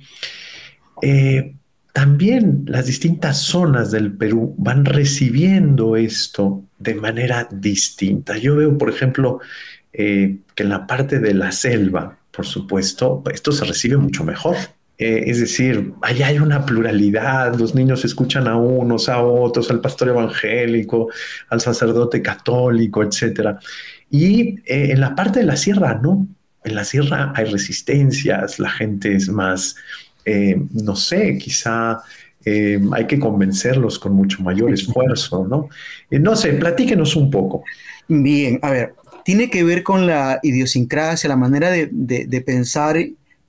también 1.99 2.63
las 2.67 2.87
distintas 2.87 3.39
zonas 3.39 3.91
del 3.91 4.13
Perú 4.13 4.55
van 4.57 4.85
recibiendo 4.85 5.97
esto 5.97 6.63
de 6.79 6.95
manera 6.95 7.49
distinta. 7.51 8.39
Yo 8.39 8.55
veo, 8.55 8.79
por 8.79 8.89
ejemplo, 8.89 9.41
eh, 9.93 10.39
que 10.55 10.63
en 10.63 10.69
la 10.69 10.87
parte 10.87 11.19
de 11.19 11.35
la 11.35 11.51
selva, 11.51 12.17
por 12.31 12.47
supuesto, 12.47 13.25
esto 13.33 13.51
se 13.51 13.65
recibe 13.65 13.97
mucho 13.97 14.23
mejor. 14.23 14.55
Eh, 14.99 15.31
es 15.31 15.39
decir, 15.39 15.95
allá 16.03 16.27
hay 16.27 16.41
una 16.41 16.67
pluralidad, 16.67 17.55
los 17.55 17.73
niños 17.73 18.05
escuchan 18.05 18.49
a 18.49 18.57
unos, 18.57 19.09
a 19.09 19.23
otros, 19.23 19.71
al 19.71 19.81
pastor 19.81 20.09
evangélico, 20.09 21.09
al 21.51 21.61
sacerdote 21.61 22.21
católico, 22.21 23.05
etc. 23.05 23.59
Y 24.11 24.59
eh, 24.67 24.91
en 24.91 25.01
la 25.01 25.15
parte 25.15 25.39
de 25.41 25.47
la 25.47 25.57
sierra, 25.57 26.01
no. 26.03 26.27
En 26.65 26.75
la 26.75 26.83
sierra 26.83 27.33
hay 27.37 27.45
resistencias, 27.45 28.59
la 28.59 28.71
gente 28.71 29.15
es 29.15 29.29
más 29.29 29.77
eh, 30.25 30.61
no 30.73 30.97
sé, 30.97 31.39
quizá 31.39 32.01
hay 32.93 33.07
que 33.07 33.19
convencerlos 33.19 33.99
con 33.99 34.15
mucho 34.15 34.43
mayor 34.43 34.73
esfuerzo, 34.73 35.47
¿no? 35.47 35.69
No 36.11 36.35
sé, 36.35 36.55
platíquenos 36.55 37.15
un 37.15 37.31
poco. 37.31 37.63
Bien, 38.09 38.59
a 38.63 38.71
ver, 38.71 38.95
tiene 39.23 39.51
que 39.51 39.63
ver 39.65 39.83
con 39.83 40.07
la 40.07 40.41
idiosincrasia, 40.43 41.29
la 41.29 41.37
manera 41.37 41.71
de, 41.71 41.91
de 41.93 42.41
pensar 42.41 42.97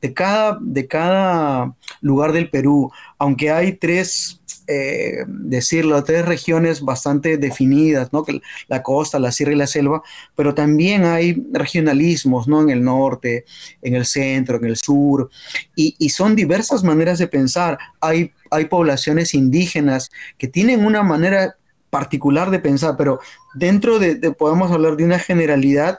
de 0.02 0.14
cada, 0.14 0.58
de 0.62 0.88
cada 0.88 1.76
lugar 2.02 2.32
del 2.32 2.50
Perú, 2.50 2.92
aunque 3.18 3.52
hay 3.52 3.74
tres 3.74 4.40
eh, 4.72 5.26
decirlo, 5.28 6.04
tres 6.04 6.24
regiones 6.28 6.82
bastante 6.82 7.38
definidas, 7.38 8.14
¿no? 8.14 8.24
La 8.68 8.84
costa, 8.84 9.18
la 9.18 9.32
sierra 9.32 9.54
y 9.54 9.56
la 9.56 9.66
selva, 9.66 10.04
pero 10.36 10.54
también 10.54 11.06
hay 11.06 11.44
regionalismos, 11.52 12.48
¿no? 12.48 12.62
En 12.62 12.70
el 12.70 12.84
norte, 12.84 13.46
en 13.82 13.96
el 13.96 14.06
centro, 14.06 14.58
en 14.58 14.66
el 14.66 14.78
sur, 14.78 15.32
y, 15.76 16.10
son 16.10 16.36
diversas 16.36 16.84
maneras 16.84 17.18
de 17.18 17.28
pensar. 17.28 17.80
Hay, 18.00 18.32
hay 18.52 18.66
poblaciones 18.66 19.34
indígenas 19.34 20.12
que 20.38 20.48
tienen 20.48 20.86
una 20.86 21.02
manera 21.02 21.56
particular 21.90 22.52
de 22.52 22.60
pensar, 22.60 22.94
pero 22.96 23.20
dentro 23.56 23.98
de, 23.98 24.18
podemos 24.34 24.72
hablar 24.72 24.98
de 24.98 25.06
una 25.06 25.18
generalidad, 25.18 25.98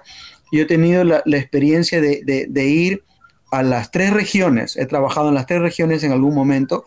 yo 0.52 0.62
he 0.62 0.66
tenido 0.66 1.02
la, 1.02 1.24
experiencia 1.26 2.00
de, 2.00 2.46
de 2.48 2.66
ir 2.68 3.02
a 3.50 3.62
las 3.62 3.90
tres 3.90 4.12
regiones, 4.12 4.76
he 4.76 4.86
trabajado 4.86 5.28
en 5.28 5.34
las 5.34 5.46
tres 5.46 5.60
regiones 5.60 6.04
en 6.04 6.12
algún 6.12 6.34
momento 6.34 6.84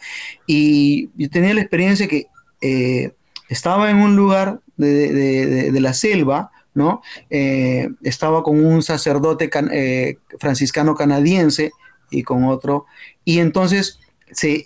y 0.48 1.10
yo 1.16 1.30
tenía 1.30 1.54
la 1.54 1.62
experiencia 1.62 2.08
que 2.08 2.28
eh, 2.62 3.12
estaba 3.50 3.92
en 3.92 3.98
un 3.98 4.16
lugar 4.16 4.62
de, 4.78 5.72
la 5.74 5.94
selva, 5.94 6.52
¿no? 6.74 7.02
Eh, 7.30 7.90
estaba 8.02 8.42
con 8.44 8.64
un 8.64 8.82
sacerdote 8.82 9.50
eh, 9.72 10.18
franciscano 10.40 10.96
canadiense 10.96 11.72
y 12.10 12.24
con 12.24 12.46
otro, 12.46 12.86
y 13.26 13.40
entonces 13.40 14.00
se, 14.32 14.66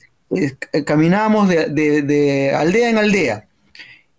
caminábamos 0.86 1.50
de, 1.50 2.54
aldea 2.56 2.90
en 2.90 2.98
aldea. 2.98 3.47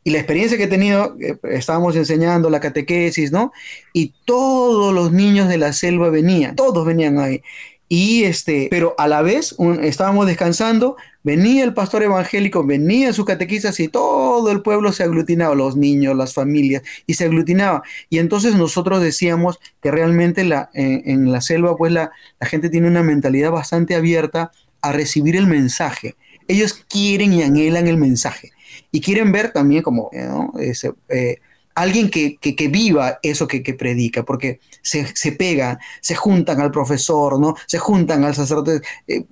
Y 0.09 0.11
la 0.11 0.21
experiencia 0.21 0.57
que 0.57 0.65
he 0.65 0.69
tenido, 0.69 1.19
estábamos 1.43 1.95
enseñando 1.95 2.49
la 2.49 2.61
catequesis, 2.61 3.31
¿no? 3.31 3.53
Y 3.93 4.15
todos 4.25 4.95
los 4.95 5.13
niños 5.13 5.51
de 5.51 5.59
la 5.59 5.75
selva 5.75 6.09
venían, 6.09 6.57
todos 6.57 6.87
venían 6.87 7.19
ahí. 7.19 7.43
Y 7.91 8.25
este, 8.25 8.69
pero 8.71 8.95
a 8.97 9.07
la 9.07 9.21
vez 9.21 9.55
estábamos 9.83 10.27
descansando, 10.27 10.97
venía 11.23 11.63
el 11.63 11.75
pastor 11.75 12.05
evangélico, 12.05 12.65
venía 12.65 13.13
su 13.13 13.27
catequistas 13.27 13.79
y 13.81 13.89
todo 13.89 14.51
el 14.51 14.63
pueblo 14.63 14.95
se 14.95 15.03
aglutinaba, 15.03 15.55
los 15.55 15.77
niños, 15.77 16.17
las 16.17 16.33
familias, 16.33 16.81
y 17.07 17.13
se 17.13 17.27
aglutinaba. 17.27 17.83
Y 18.09 18.19
entonces 18.19 18.55
nosotros 18.55 19.03
decíamos 19.03 19.61
que 19.83 19.91
realmente 19.91 20.43
la, 20.43 20.71
en, 20.73 21.31
la 21.31 21.43
selva, 21.43 21.77
pues 21.77 21.93
la, 21.93 22.13
la, 22.41 22.47
gente 22.47 22.71
tiene 22.71 22.89
una 22.89 23.03
mentalidad 23.03 23.51
bastante 23.51 23.95
abierta 23.95 24.53
a 24.81 24.91
recibir 24.91 25.37
el 25.37 25.47
mensaje. 25.47 26.17
Ellos 26.47 26.83
quieren 26.89 27.35
y 27.35 27.43
anhelan 27.43 27.89
el 27.89 27.99
mensaje. 27.99 28.53
Y 28.91 29.01
quieren 29.01 29.33
ver 29.33 29.53
también 29.53 29.83
como 29.83 30.11
¿no? 30.13 30.53
Ese, 30.59 30.93
eh, 31.09 31.39
alguien 31.79 32.11
que, 32.11 32.69
viva 32.69 33.19
eso 33.23 33.47
que, 33.47 33.75
predica, 33.75 34.25
porque 34.25 34.61
se, 34.83 35.07
se, 35.15 35.33
pegan, 35.33 35.79
se 36.01 36.15
juntan 36.15 36.61
al 36.61 36.71
profesor, 36.71 37.39
¿no? 37.39 37.55
Se 37.67 37.79
juntan 37.79 38.25
al 38.25 38.35
sacerdote. 38.35 38.81
Eh, 39.07 39.25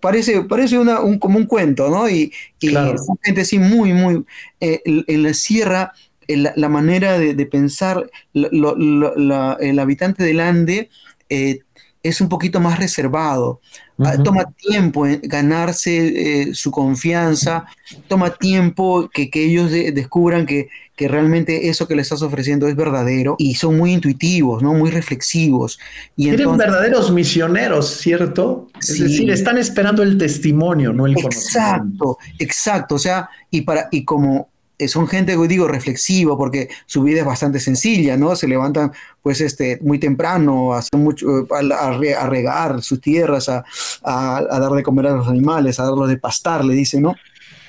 parece, 0.00 0.42
parece 0.42 0.78
un, 0.78 1.18
como 1.18 1.38
un 1.38 1.46
cuento, 1.46 1.88
¿no? 1.88 2.08
Y, 2.08 2.32
y 2.60 2.74
gente 3.22 3.44
sí 3.44 3.58
muy, 3.58 3.92
muy... 3.92 4.24
Eh, 4.60 4.82
en 4.84 5.22
la 5.22 5.34
sierra, 5.34 5.92
la, 6.26 6.68
manera 6.68 7.18
de, 7.18 7.46
pensar, 7.46 8.10
el 8.32 9.78
habitante 9.78 10.24
del 10.24 10.40
Ande 10.40 10.90
eh, 11.28 11.60
es 12.04 12.20
un 12.20 12.28
poquito 12.28 12.60
más 12.60 12.78
reservado. 12.78 13.60
Ah, 13.98 14.16
toma 14.22 14.44
tiempo 14.56 15.06
en 15.06 15.20
ganarse 15.22 16.48
eh, 16.48 16.54
su 16.54 16.70
confianza, 16.70 17.64
toma 18.08 18.30
tiempo 18.30 19.08
que, 19.08 19.30
ellos 19.32 19.70
descubran 19.70 20.46
que, 20.46 20.68
que, 20.96 21.06
realmente 21.06 21.68
eso 21.68 21.86
que 21.86 21.94
le 21.94 22.02
estás 22.02 22.20
ofreciendo 22.22 22.66
es 22.66 22.74
verdadero 22.74 23.36
y 23.38 23.54
son 23.54 23.76
muy 23.76 23.92
intuitivos, 23.92 24.62
¿no? 24.62 24.74
muy 24.74 24.90
reflexivos. 24.90 25.78
Y 26.16 26.24
Tienen 26.24 26.56
verdaderos 26.56 27.12
misioneros, 27.12 27.88
¿cierto? 27.88 28.68
Es 28.80 28.98
decir, 28.98 29.30
están 29.30 29.58
esperando 29.58 30.02
el 30.02 30.18
testimonio, 30.18 30.92
no 30.92 31.06
el 31.06 31.16
exacto, 31.16 32.18
Exacto, 32.38 32.96
O 32.96 32.98
sea, 32.98 33.30
y, 33.48 33.62
para, 33.62 33.88
y 33.92 34.04
como 34.04 34.48
son 34.88 35.06
gente, 35.06 35.36
digo, 35.46 35.68
reflexiva, 35.68 36.36
porque 36.36 36.68
su 36.86 37.02
vida 37.02 37.20
es 37.20 37.26
bastante 37.26 37.60
sencilla, 37.60 38.16
¿no? 38.16 38.34
Se 38.34 38.48
levantan, 38.48 38.92
pues, 39.22 39.40
este, 39.40 39.78
muy 39.82 39.98
temprano, 39.98 40.74
a, 40.74 40.82
mucho, 40.96 41.46
a, 41.50 42.26
regar 42.26 42.82
sus 42.82 43.00
tierras, 43.00 43.48
a, 43.48 43.64
dar 44.02 44.72
de 44.72 44.82
comer 44.82 45.06
a 45.06 45.16
los 45.16 45.28
animales, 45.28 45.78
a 45.78 45.84
darlos 45.84 46.08
de 46.08 46.18
pastar, 46.18 46.64
le 46.64 46.74
dice, 46.74 47.00
¿no? 47.00 47.14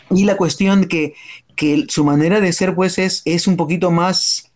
Y 0.09 0.25
la 0.25 0.37
cuestión 0.37 0.85
que, 0.85 1.13
que 1.55 1.85
su 1.89 2.03
manera 2.03 2.41
de 2.41 2.51
ser, 2.53 2.75
pues, 2.75 2.97
es, 2.97 3.21
es 3.25 3.47
un 3.47 3.55
poquito 3.55 3.91
más, 3.91 4.51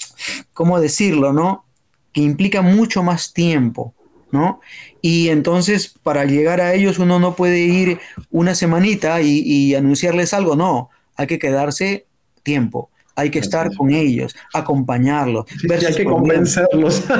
¿cómo 0.54 0.80
decirlo, 0.80 1.34
no? 1.34 1.66
Que 2.14 2.22
implica 2.22 2.64
mucho 2.64 3.04
más 3.04 3.32
tiempo, 3.32 3.94
¿no? 4.32 4.60
Y 5.02 5.30
entonces, 5.30 5.94
para 6.02 6.26
llegar 6.26 6.62
a 6.62 6.74
ellos, 6.74 6.98
uno 6.98 7.20
no 7.20 7.36
puede 7.36 7.60
ir 7.60 8.00
una 8.32 8.56
semanita 8.56 9.22
y 9.22 9.76
anunciarles 9.76 10.34
algo, 10.34 10.56
no. 10.56 10.90
Hay 11.16 11.28
que 11.28 11.38
quedarse 11.38 12.09
tiempo. 12.40 12.90
Hay 13.16 13.30
que 13.30 13.40
estar 13.40 13.76
con 13.76 13.92
ellos, 13.92 14.34
acompañarlos, 14.54 15.46
hay 15.70 15.94
que 15.94 16.06
convencerlos. 16.06 17.04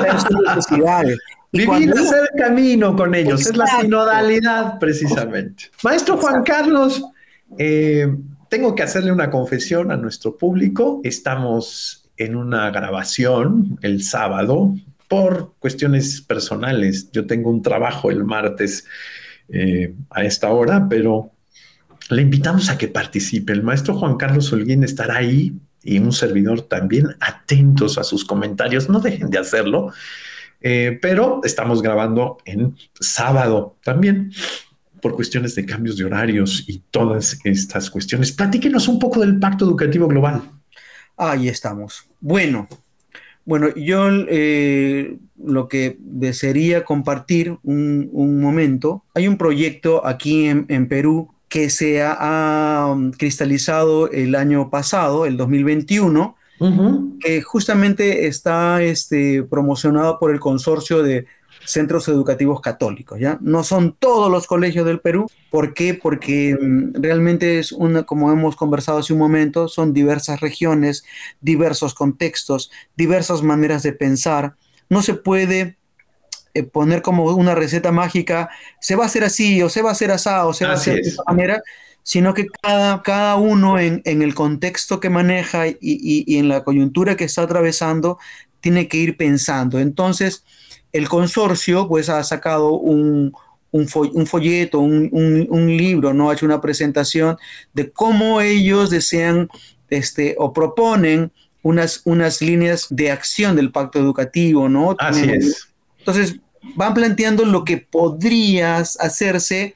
Vivir, 1.52 1.92
hacer 1.92 2.30
camino 2.38 2.94
con 2.94 3.12
ellos, 3.12 3.44
es 3.44 3.56
la 3.56 3.66
sinodalidad 3.66 4.78
precisamente. 4.78 5.64
Maestro 5.82 6.16
Juan 6.16 6.44
Carlos, 6.44 7.04
eh, 7.58 8.06
tengo 8.48 8.74
que 8.74 8.84
hacerle 8.84 9.10
una 9.10 9.30
confesión 9.30 9.90
a 9.90 9.96
nuestro 9.96 10.36
público. 10.36 11.00
Estamos 11.02 12.08
en 12.16 12.36
una 12.36 12.70
grabación 12.70 13.78
el 13.82 14.04
sábado 14.04 14.74
por 15.08 15.54
cuestiones 15.58 16.20
personales. 16.20 17.10
Yo 17.10 17.26
tengo 17.26 17.50
un 17.50 17.62
trabajo 17.62 18.10
el 18.12 18.24
martes 18.24 18.86
eh, 19.48 19.92
a 20.10 20.22
esta 20.22 20.50
hora, 20.50 20.86
pero 20.88 21.32
le 22.14 22.22
invitamos 22.22 22.70
a 22.70 22.78
que 22.78 22.88
participe. 22.88 23.52
El 23.52 23.62
maestro 23.62 23.96
Juan 23.96 24.16
Carlos 24.16 24.52
Holguín 24.52 24.84
estará 24.84 25.16
ahí 25.16 25.54
y 25.82 25.98
un 25.98 26.12
servidor 26.12 26.62
también 26.62 27.16
atentos 27.20 27.98
a 27.98 28.04
sus 28.04 28.24
comentarios. 28.24 28.88
No 28.88 29.00
dejen 29.00 29.30
de 29.30 29.38
hacerlo. 29.38 29.92
Eh, 30.60 30.98
pero 31.00 31.40
estamos 31.42 31.80
grabando 31.80 32.38
en 32.44 32.76
sábado 33.00 33.76
también 33.82 34.30
por 35.00 35.14
cuestiones 35.14 35.54
de 35.54 35.64
cambios 35.64 35.96
de 35.96 36.04
horarios 36.04 36.64
y 36.66 36.82
todas 36.90 37.38
estas 37.44 37.90
cuestiones. 37.90 38.32
Platíquenos 38.32 38.86
un 38.88 38.98
poco 38.98 39.20
del 39.20 39.38
Pacto 39.38 39.64
Educativo 39.64 40.06
Global. 40.06 40.42
Ahí 41.16 41.48
estamos. 41.48 42.06
Bueno, 42.20 42.68
Bueno, 43.44 43.74
yo 43.74 44.08
eh, 44.28 45.16
lo 45.42 45.66
que 45.66 45.96
desearía 45.98 46.84
compartir 46.84 47.56
un, 47.62 48.40
momento, 48.40 49.04
hay 49.14 49.26
un 49.26 49.38
proyecto 49.38 50.06
aquí 50.06 50.46
en, 50.46 50.88
Perú 50.88 51.32
que 51.50 51.68
se 51.68 52.00
ha, 52.00 52.86
um, 52.90 53.10
cristalizado 53.10 54.08
el 54.10 54.36
año 54.36 54.70
pasado, 54.70 55.26
el 55.26 55.36
2021, 55.36 56.36
que 57.20 57.40
justamente 57.40 58.26
está 58.26 58.82
este, 58.82 59.42
promocionado 59.42 60.18
por 60.18 60.30
el 60.30 60.38
consorcio 60.38 61.02
de 61.02 61.26
centros 61.64 62.06
educativos 62.08 62.60
católicos, 62.60 63.18
¿ya? 63.18 63.38
No 63.40 63.64
son 63.64 63.96
todos 63.98 64.30
los 64.30 64.46
colegios 64.46 64.86
del 64.86 65.00
Perú. 65.00 65.26
¿Por 65.50 65.74
qué? 65.74 65.94
Porque 65.94 66.56
mm, 66.60 67.00
realmente 67.00 67.58
es 67.58 67.72
una, 67.72 68.04
como 68.04 68.30
hemos 68.30 68.56
conversado 68.56 68.98
hace 68.98 69.12
un 69.12 69.18
momento, 69.18 69.68
son 69.68 69.92
diversas 69.92 70.40
regiones, 70.40 71.04
diversos 71.40 71.94
contextos, 71.94 72.70
diversas 72.96 73.42
maneras 73.42 73.82
de 73.82 73.92
pensar. 73.92 74.54
No 74.88 75.02
se 75.02 75.14
puede 75.14 75.79
eh, 76.54 76.62
poner 76.62 77.02
como 77.02 77.24
una 77.24 77.54
receta 77.54 77.92
mágica, 77.92 78.50
se 78.80 78.96
va 78.96 79.04
a 79.04 79.06
hacer 79.06 79.24
así, 79.24 79.62
o 79.62 79.68
se 79.68 79.82
va 79.82 79.90
a 79.90 79.92
hacer 79.92 80.10
así, 80.10 80.30
o 80.42 80.52
se 80.52 80.64
va 80.64 80.72
a 80.72 80.74
hacer 80.74 80.96
de 80.96 81.08
esa 81.08 81.22
manera, 81.26 81.62
sino 82.02 82.34
que 82.34 82.46
cada, 82.62 83.02
cada 83.02 83.36
uno 83.36 83.78
en, 83.78 84.02
el 84.04 84.34
contexto 84.34 85.00
que 85.00 85.10
maneja 85.10 85.68
y, 85.68 85.78
y 85.80 86.38
en 86.38 86.48
la 86.48 86.64
coyuntura 86.64 87.16
que 87.16 87.24
está 87.24 87.42
atravesando, 87.42 88.18
tiene 88.60 88.88
que 88.88 88.98
ir 88.98 89.16
pensando. 89.16 89.78
Entonces, 89.78 90.44
el 90.92 91.08
consorcio 91.08 91.88
pues 91.88 92.08
ha 92.08 92.22
sacado 92.24 92.72
un, 92.72 93.32
folleto, 93.86 94.80
un, 94.80 95.76
libro, 95.76 96.12
¿no? 96.12 96.30
Ha 96.30 96.34
hecho 96.34 96.46
una 96.46 96.60
presentación 96.60 97.36
de 97.72 97.90
cómo 97.90 98.40
ellos 98.40 98.90
desean 98.90 99.48
este, 99.88 100.34
o 100.38 100.52
proponen 100.52 101.32
unas, 101.62 102.02
unas 102.04 102.40
líneas 102.40 102.86
de 102.90 103.10
acción 103.10 103.56
del 103.56 103.70
pacto 103.70 103.98
educativo, 103.98 104.68
¿no? 104.68 104.96
Así 104.98 105.30
es. 105.30 105.69
Entonces, 106.00 106.36
van 106.74 106.94
planteando 106.94 107.44
lo 107.44 107.64
que 107.64 107.78
podrías 107.78 108.98
hacerse 109.00 109.74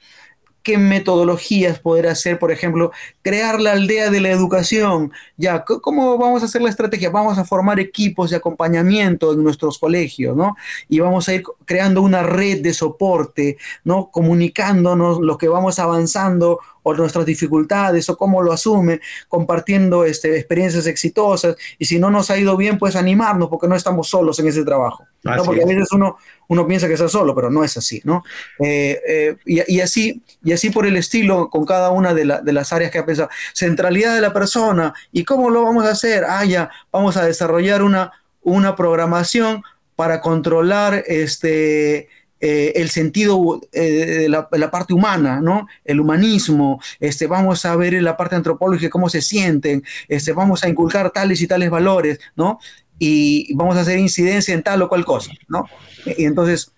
qué 0.65 0.79
metodologías 0.79 1.79
poder 1.79 2.07
hacer, 2.07 2.39
por 2.39 2.51
ejemplo, 2.51 2.91
crear 3.21 3.61
la 3.61 3.73
aldea 3.73 4.09
de 4.09 4.19
la 4.19 4.31
educación. 4.31 5.11
Ya, 5.37 5.63
¿cómo 5.63 6.17
vamos 6.17 6.41
a 6.41 6.47
hacer 6.47 6.63
la 6.63 6.71
estrategia? 6.71 7.11
Vamos 7.11 7.37
a 7.37 7.45
formar 7.45 7.79
equipos 7.79 8.31
de 8.31 8.37
acompañamiento 8.37 9.33
en 9.33 9.43
nuestros 9.43 9.77
colegios, 9.77 10.35
¿no? 10.35 10.55
Y 10.89 10.99
vamos 10.99 11.29
a 11.29 11.35
ir 11.35 11.43
creando 11.65 12.01
una 12.01 12.23
red 12.23 12.63
de 12.63 12.73
soporte, 12.73 13.57
¿no? 13.83 14.09
Comunicándonos 14.09 15.19
lo 15.19 15.37
que 15.37 15.47
vamos 15.47 15.77
avanzando 15.77 16.59
o 16.87 16.93
nuestras 16.93 17.25
dificultades 17.25 18.07
o 18.09 18.15
cómo 18.15 18.43
lo 18.43 18.53
asume, 18.53 19.01
compartiendo 19.27 20.05
este, 20.05 20.37
experiencias 20.37 20.85
exitosas 20.85 21.55
y 21.79 21.85
si 21.85 21.97
no 21.97 22.11
nos 22.11 22.29
ha 22.29 22.37
ido 22.37 22.55
bien, 22.55 22.77
pues 22.77 22.95
animarnos 22.95 23.49
porque 23.49 23.67
no 23.67 23.75
estamos 23.75 24.07
solos 24.07 24.37
en 24.39 24.47
ese 24.47 24.63
trabajo. 24.63 25.03
¿no? 25.23 25.43
Porque 25.43 25.63
a 25.63 25.65
veces 25.65 25.91
uno, 25.93 26.17
uno 26.47 26.67
piensa 26.67 26.87
que 26.87 26.93
está 26.93 27.09
solo, 27.09 27.33
pero 27.33 27.49
no 27.49 27.63
es 27.63 27.75
así, 27.75 28.01
¿no? 28.03 28.23
Eh, 28.59 29.01
eh, 29.07 29.35
y, 29.45 29.79
así, 29.79 30.21
y 30.43 30.53
así 30.53 30.69
por 30.69 30.85
el 30.85 30.95
estilo 30.95 31.49
con 31.49 31.65
cada 31.65 31.89
una 31.89 32.13
de, 32.13 32.39
de, 32.43 32.53
las 32.53 32.71
áreas 32.71 32.91
que 32.91 32.99
ha 32.99 33.05
pensado. 33.05 33.29
Centralidad 33.55 34.13
de 34.13 34.21
la 34.21 34.31
persona 34.31 34.93
y 35.11 35.23
cómo 35.23 35.49
lo 35.49 35.63
vamos 35.63 35.85
a 35.85 35.91
hacer. 35.91 36.23
Ah, 36.27 36.45
ya, 36.45 36.69
vamos 36.91 37.17
a 37.17 37.25
desarrollar 37.25 37.81
una, 37.81 38.11
una 38.43 38.75
programación 38.75 39.63
para 39.95 40.21
controlar 40.21 41.03
este 41.07 42.09
eh, 42.47 42.73
el 42.79 42.91
sentido 42.91 43.59
eh, 43.71 43.81
de 43.81 44.29
la, 44.29 44.69
parte 44.69 44.93
humana, 44.93 45.41
¿no? 45.41 45.67
El 45.83 45.99
humanismo, 45.99 46.79
este, 46.99 47.25
vamos 47.25 47.65
a 47.65 47.75
ver 47.75 47.93
la 48.03 48.15
parte 48.15 48.35
antropológica 48.35 48.91
cómo 48.91 49.09
se 49.09 49.23
sienten, 49.23 49.83
este, 50.07 50.31
vamos 50.31 50.63
a 50.63 50.69
inculcar 50.69 51.09
tales 51.09 51.41
y 51.41 51.47
tales 51.47 51.71
valores, 51.71 52.19
¿no? 52.35 52.59
Y 52.99 53.51
vamos 53.55 53.77
a 53.77 53.81
hacer 53.81 53.97
incidencia 53.97 54.53
en 54.53 54.61
tal 54.61 54.83
o 54.83 54.87
cual 54.87 55.05
cosa, 55.05 55.31
¿no? 55.47 55.65
Y 56.05 56.25
entonces 56.25 56.71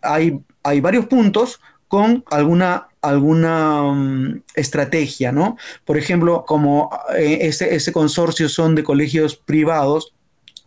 hay, 0.00 0.40
hay 0.62 0.80
varios 0.80 1.04
puntos 1.04 1.60
con 1.88 2.24
alguna, 2.30 2.88
alguna 3.02 3.82
mm, 3.92 4.44
estrategia, 4.54 5.30
¿no? 5.30 5.58
Por 5.84 5.98
ejemplo, 5.98 6.46
como 6.46 6.88
eh, 7.14 7.40
ese, 7.42 7.74
ese 7.74 7.92
consorcio 7.92 8.48
son 8.48 8.74
de 8.74 8.82
colegios 8.82 9.36
privados, 9.36 10.14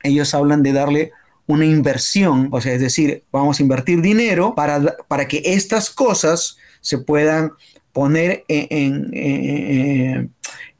ellos 0.04 0.36
hablan 0.36 0.62
de 0.62 0.74
darle 0.74 1.14
una 1.50 1.66
inversión, 1.66 2.48
o 2.52 2.62
sea, 2.62 2.74
es 2.74 2.82
decir, 2.82 3.24
vamos 3.32 3.60
a 3.60 3.64
invertir 3.64 4.02
dinero 4.04 4.54
para, 4.54 4.98
para 5.08 5.28
que 5.28 5.42
estas 5.44 5.90
cosas 5.90 6.58
se 6.80 7.00
puedan 7.00 7.54
poner 7.92 8.46
en, 8.48 9.10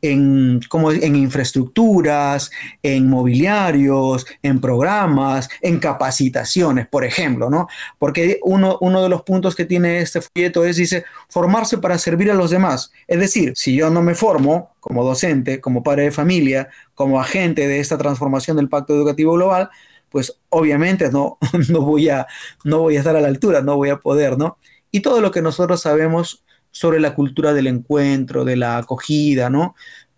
en, 0.02 0.60
como 0.70 0.92
en 0.92 1.16
infraestructuras, 1.16 2.52
en 2.84 3.10
mobiliarios, 3.10 4.28
en 4.44 4.62
programas, 4.62 5.50
en 5.62 5.80
capacitaciones, 5.80 6.88
por 6.88 7.04
ejemplo, 7.04 7.50
¿no? 7.50 7.68
Porque 7.98 8.40
uno, 8.44 8.78
uno 8.80 9.02
de 9.02 9.10
los 9.10 9.24
puntos 9.24 9.56
que 9.56 9.66
tiene 9.66 9.98
este 9.98 10.22
folleto 10.22 10.64
es, 10.66 10.78
dice, 10.78 11.04
formarse 11.30 11.80
para 11.80 11.98
servir 11.98 12.30
a 12.30 12.36
los 12.36 12.52
demás. 12.52 12.92
Es 13.08 13.20
decir, 13.20 13.54
si 13.56 13.76
yo 13.76 13.90
no 13.90 14.04
me 14.04 14.14
formo 14.14 14.76
como 14.80 15.04
docente, 15.04 15.60
como 15.60 15.82
padre 15.82 16.04
de 16.04 16.12
familia, 16.12 16.70
como 16.94 17.20
agente 17.20 17.68
de 17.68 17.80
esta 17.80 17.98
transformación 17.98 18.56
del 18.56 18.70
Pacto 18.70 18.94
Educativo 18.94 19.34
Global, 19.34 19.72
pues 20.10 20.40
obviamente 20.50 21.12
no, 21.12 21.38
no, 21.70 21.82
voy 21.82 22.10
a, 22.10 22.28
no 22.64 22.80
voy 22.80 22.96
a 22.96 23.00
estar 23.00 23.16
a 23.16 23.22
la 23.22 23.28
altura, 23.28 23.62
no 23.62 23.78
voy 23.78 23.90
a 23.90 24.00
poder, 24.00 24.38
¿no? 24.38 24.58
Y 24.92 25.02
todo 25.02 25.22
lo 25.22 25.32
que 25.32 25.42
nosotros 25.42 25.82
sabemos 25.82 26.44
sobre 26.72 27.00
la 27.00 27.16
cultura 27.16 27.54
del 27.54 27.68
encuentro, 27.68 28.46
de 28.46 28.56
la 28.56 28.78
acogida, 28.78 29.50
¿no? 29.50 29.76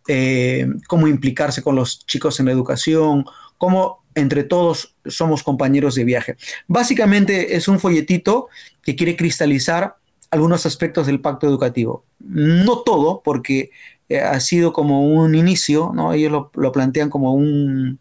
Eh, 0.07 0.67
cómo 0.87 1.07
implicarse 1.07 1.61
con 1.61 1.75
los 1.75 2.05
chicos 2.05 2.39
en 2.39 2.47
la 2.47 2.51
educación, 2.51 3.25
cómo 3.57 4.03
entre 4.15 4.43
todos 4.43 4.95
somos 5.05 5.43
compañeros 5.43 5.95
de 5.95 6.03
viaje. 6.03 6.35
Básicamente 6.67 7.55
es 7.55 7.67
un 7.67 7.79
folletito 7.79 8.49
que 8.81 8.95
quiere 8.95 9.15
cristalizar 9.15 9.95
algunos 10.31 10.65
aspectos 10.65 11.07
del 11.07 11.21
pacto 11.21 11.47
educativo. 11.47 12.05
No 12.19 12.79
todo, 12.79 13.21
porque 13.23 13.71
eh, 14.09 14.19
ha 14.19 14.39
sido 14.39 14.73
como 14.73 15.05
un 15.05 15.35
inicio, 15.35 15.91
¿no? 15.93 16.13
Ellos 16.13 16.49
lo 16.53 16.71
plantean 16.71 17.09
como 17.09 17.33
un, 17.33 17.99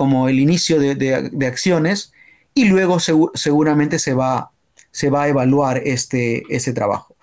como 0.00 0.30
el 0.30 0.40
inicio 0.40 0.80
de, 0.80 1.46
acciones 1.46 2.14
y 2.54 2.64
luego 2.64 2.96
seguramente 3.34 3.98
se 3.98 4.14
va, 4.14 4.50
se 4.90 5.10
va 5.10 5.24
a 5.24 5.28
evaluar 5.28 5.82
este, 5.84 6.42
ese 6.48 6.72
trabajo. 6.72 7.14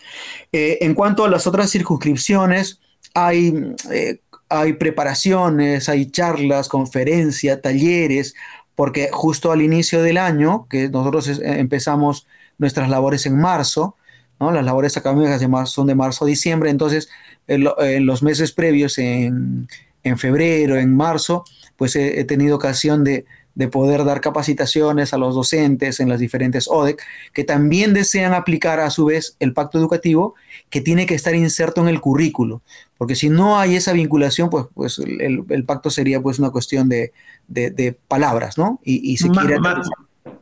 Eh, 0.51 0.77
en 0.81 0.93
cuanto 0.93 1.25
a 1.25 1.27
las 1.27 1.47
otras 1.47 1.71
circunscripciones, 1.71 2.79
hay, 3.15 3.73
eh, 3.91 4.19
hay 4.47 4.73
preparaciones, 4.73 5.89
hay 5.89 6.11
charlas, 6.11 6.69
conferencias, 6.69 7.63
talleres, 7.63 8.35
porque 8.75 9.09
justo 9.11 9.51
al 9.51 9.63
inicio 9.63 10.03
del 10.03 10.19
año, 10.19 10.67
que 10.69 10.87
nosotros 10.87 11.41
empezamos 11.41 12.27
nuestras 12.59 12.91
labores 12.91 13.25
en 13.25 13.39
marzo, 13.39 13.95
¿no? 14.39 14.51
las 14.51 14.63
labores 14.63 14.95
académicas 14.97 15.39
de 15.39 15.47
marzo, 15.47 15.73
son 15.73 15.87
de 15.87 15.95
marzo 15.95 16.25
a 16.25 16.27
diciembre, 16.27 16.69
entonces 16.69 17.09
en, 17.47 18.05
los 18.05 18.21
meses 18.21 18.51
previos, 18.51 18.99
en, 18.99 19.67
en 20.03 20.17
febrero, 20.19 20.75
en 20.75 20.95
marzo, 20.95 21.43
pues 21.77 21.95
he, 21.95 22.23
tenido 22.25 22.55
ocasión 22.55 23.03
de, 23.03 23.25
poder 23.71 24.03
dar 24.03 24.21
capacitaciones 24.21 25.13
a 25.13 25.17
los 25.17 25.33
docentes 25.33 25.99
en 25.99 26.09
las 26.09 26.19
diferentes 26.19 26.67
ODEC 26.67 27.01
que 27.33 27.43
también 27.43 27.93
desean 27.93 28.33
aplicar 28.33 28.79
a 28.79 28.91
su 28.91 29.05
vez 29.05 29.35
el 29.39 29.53
pacto 29.53 29.79
educativo 29.79 30.35
que 30.69 30.81
tiene 30.81 31.05
que 31.05 31.15
estar 31.15 31.33
inserto 31.33 31.81
en 31.81 31.87
el 31.87 32.01
currículo, 32.01 32.61
porque 32.97 33.15
si 33.15 33.29
no 33.29 33.57
hay 33.59 33.75
esa 33.75 33.93
vinculación, 33.93 34.49
pues, 34.49 34.65
pues 34.73 34.99
el, 34.99 35.63
pacto 35.65 35.89
sería 35.89 36.21
pues 36.21 36.39
una 36.39 36.49
cuestión 36.49 36.89
de, 36.89 37.13
palabras, 38.07 38.57
¿no? 38.57 38.79
Y, 38.83 39.17
quiere... 39.17 39.57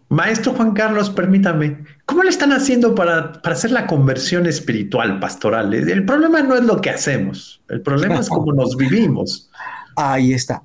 Maestro 0.09 0.53
Juan 0.53 0.73
Carlos, 0.73 1.09
permítame, 1.09 1.77
¿cómo 2.05 2.23
le 2.23 2.29
están 2.29 2.51
haciendo 2.51 2.93
para, 2.93 3.33
para, 3.41 3.55
hacer 3.55 3.71
la 3.71 3.87
conversión 3.87 4.45
espiritual 4.45 5.19
pastoral? 5.19 5.73
El 5.73 6.05
problema 6.05 6.41
no 6.41 6.55
es 6.55 6.63
lo 6.63 6.79
que 6.79 6.91
hacemos, 6.91 7.61
el 7.69 7.81
problema 7.81 8.19
es 8.19 8.29
cómo 8.29 8.53
nos 8.53 8.77
vivimos. 8.77 9.49
Ahí 9.95 10.33
está. 10.33 10.61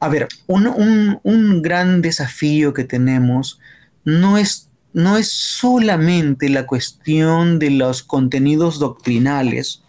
A 0.00 0.08
ver, 0.08 0.28
un, 0.46 1.62
gran 1.62 2.00
desafío 2.00 2.72
que 2.72 2.84
tenemos 2.84 3.60
no 4.04 4.38
es, 4.38 4.70
no 4.94 5.18
es 5.18 5.30
solamente 5.30 6.48
la 6.48 6.66
cuestión 6.66 7.58
de 7.58 7.70
los 7.70 8.02
contenidos 8.02 8.78
doctrinales, 8.78 9.82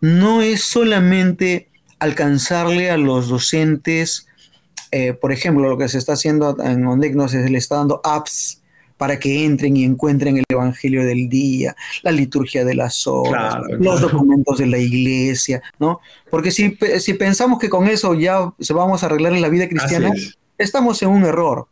no 0.00 0.42
es 0.42 0.64
solamente 0.64 1.68
alcanzarle 2.00 2.90
a 2.90 2.96
los 2.96 3.28
docentes, 3.28 4.26
eh, 4.90 5.12
por 5.12 5.32
ejemplo, 5.32 5.68
lo 5.68 5.78
que 5.78 5.88
se 5.88 5.98
está 5.98 6.14
haciendo 6.14 6.56
en 6.62 6.84
Ondegnos 6.84 7.32
es 7.32 7.48
le 7.48 7.58
está 7.58 7.76
dando 7.76 8.00
apps 8.02 8.60
para 8.96 9.18
que 9.18 9.44
entren 9.44 9.76
y 9.76 9.84
encuentren 9.84 10.38
el 10.38 10.44
Evangelio 10.48 11.04
del 11.04 11.28
día, 11.28 11.76
la 12.02 12.12
liturgia 12.12 12.64
de 12.64 12.74
las 12.74 13.06
horas, 13.06 13.56
los 13.78 14.00
documentos 14.00 14.58
de 14.58 14.66
la 14.66 14.78
iglesia, 14.78 15.62
¿no? 15.78 16.00
Porque 16.30 16.50
si, 16.50 16.78
si, 16.98 17.14
pensamos 17.14 17.58
que 17.58 17.68
con 17.68 17.88
eso 17.88 18.14
ya 18.14 18.52
se 18.58 18.72
vamos 18.72 19.02
a 19.02 19.06
arreglar 19.06 19.32
en 19.34 19.42
la 19.42 19.48
vida 19.48 19.68
cristiana, 19.68 20.10
estamos 20.58 21.02
en 21.02 21.10
un 21.10 21.24
error. 21.24 21.66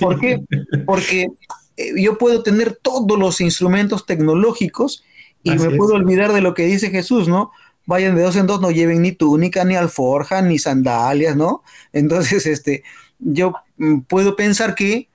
¿Por 0.00 0.20
qué? 0.20 0.40
Porque 0.86 1.28
eh, 1.76 2.02
yo 2.02 2.18
puedo 2.18 2.42
tener 2.42 2.78
todos 2.80 3.18
los 3.18 3.40
instrumentos 3.40 4.06
tecnológicos 4.06 5.04
y 5.42 5.50
me 5.52 5.70
puedo 5.70 5.94
olvidar 5.94 6.32
de 6.32 6.40
lo 6.40 6.54
que 6.54 6.64
dice 6.64 6.90
Jesús, 6.90 7.28
¿no? 7.28 7.52
vayan 7.88 8.14
de 8.16 8.22
dos 8.22 8.36
en 8.36 8.46
dos, 8.46 8.60
no 8.60 8.70
lleven 8.70 9.00
ni 9.00 9.12
túnica, 9.12 9.64
ni 9.64 9.74
alforja, 9.74 10.42
ni 10.42 10.58
sandalias, 10.58 11.34
¿no? 11.34 11.62
Entonces, 11.94 12.44
este, 12.44 12.82
yo 13.18 13.54
mm, 13.78 14.00
puedo 14.00 14.36
pensar 14.36 14.74
que 14.74 15.08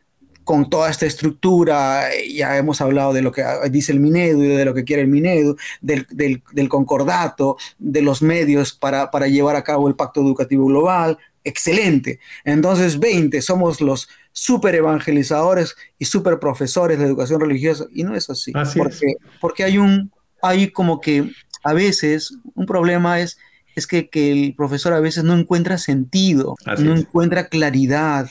con 0.44 0.70
toda 0.70 0.90
esta 0.90 1.06
estructura, 1.06 2.10
ya 2.34 2.58
hemos 2.58 2.82
hablado 2.82 3.14
de 3.14 3.22
lo 3.22 3.32
que 3.32 3.44
dice 3.72 3.92
el 3.92 4.00
Minedu 4.00 4.44
y 4.44 4.48
de 4.48 4.66
lo 4.66 4.74
que 4.74 4.84
quiere 4.84 5.04
el 5.04 5.08
Minedu, 5.08 5.56
del, 5.82 6.08
del, 6.12 6.70
concordato, 6.70 7.58
de 7.80 8.02
los 8.02 8.22
medios 8.22 8.74
para, 8.74 9.12
para, 9.12 9.28
llevar 9.28 9.56
a 9.56 9.64
cabo 9.64 9.88
el 9.88 9.96
Pacto 9.96 10.22
Educativo 10.22 10.66
Global, 10.66 11.18
excelente. 11.44 12.20
Entonces, 12.44 13.00
20, 13.00 13.42
somos 13.42 13.82
los 13.82 14.10
super 14.32 14.76
evangelizadores 14.76 15.76
y 16.00 16.06
super 16.06 16.40
profesores 16.40 17.00
de 17.00 17.06
educación 17.06 17.40
religiosa, 17.40 17.86
y 17.94 18.04
no 18.04 18.16
es 18.16 18.30
así. 18.30 18.52
porque, 18.76 19.16
porque 19.40 19.64
hay 19.64 19.78
un, 19.78 20.12
hay 20.42 20.72
como 20.72 21.00
que 21.00 21.30
a 21.64 21.74
veces 21.74 22.36
un 22.56 22.66
problema 22.66 23.20
es, 23.22 23.38
es 23.76 23.88
que, 23.88 24.10
que 24.10 24.32
el 24.32 24.56
profesor 24.56 24.94
a 24.94 25.00
veces 25.00 25.24
no 25.24 25.34
encuentra 25.38 25.78
sentido, 25.78 26.56
no 26.80 26.96
encuentra 26.96 27.48
claridad. 27.48 28.30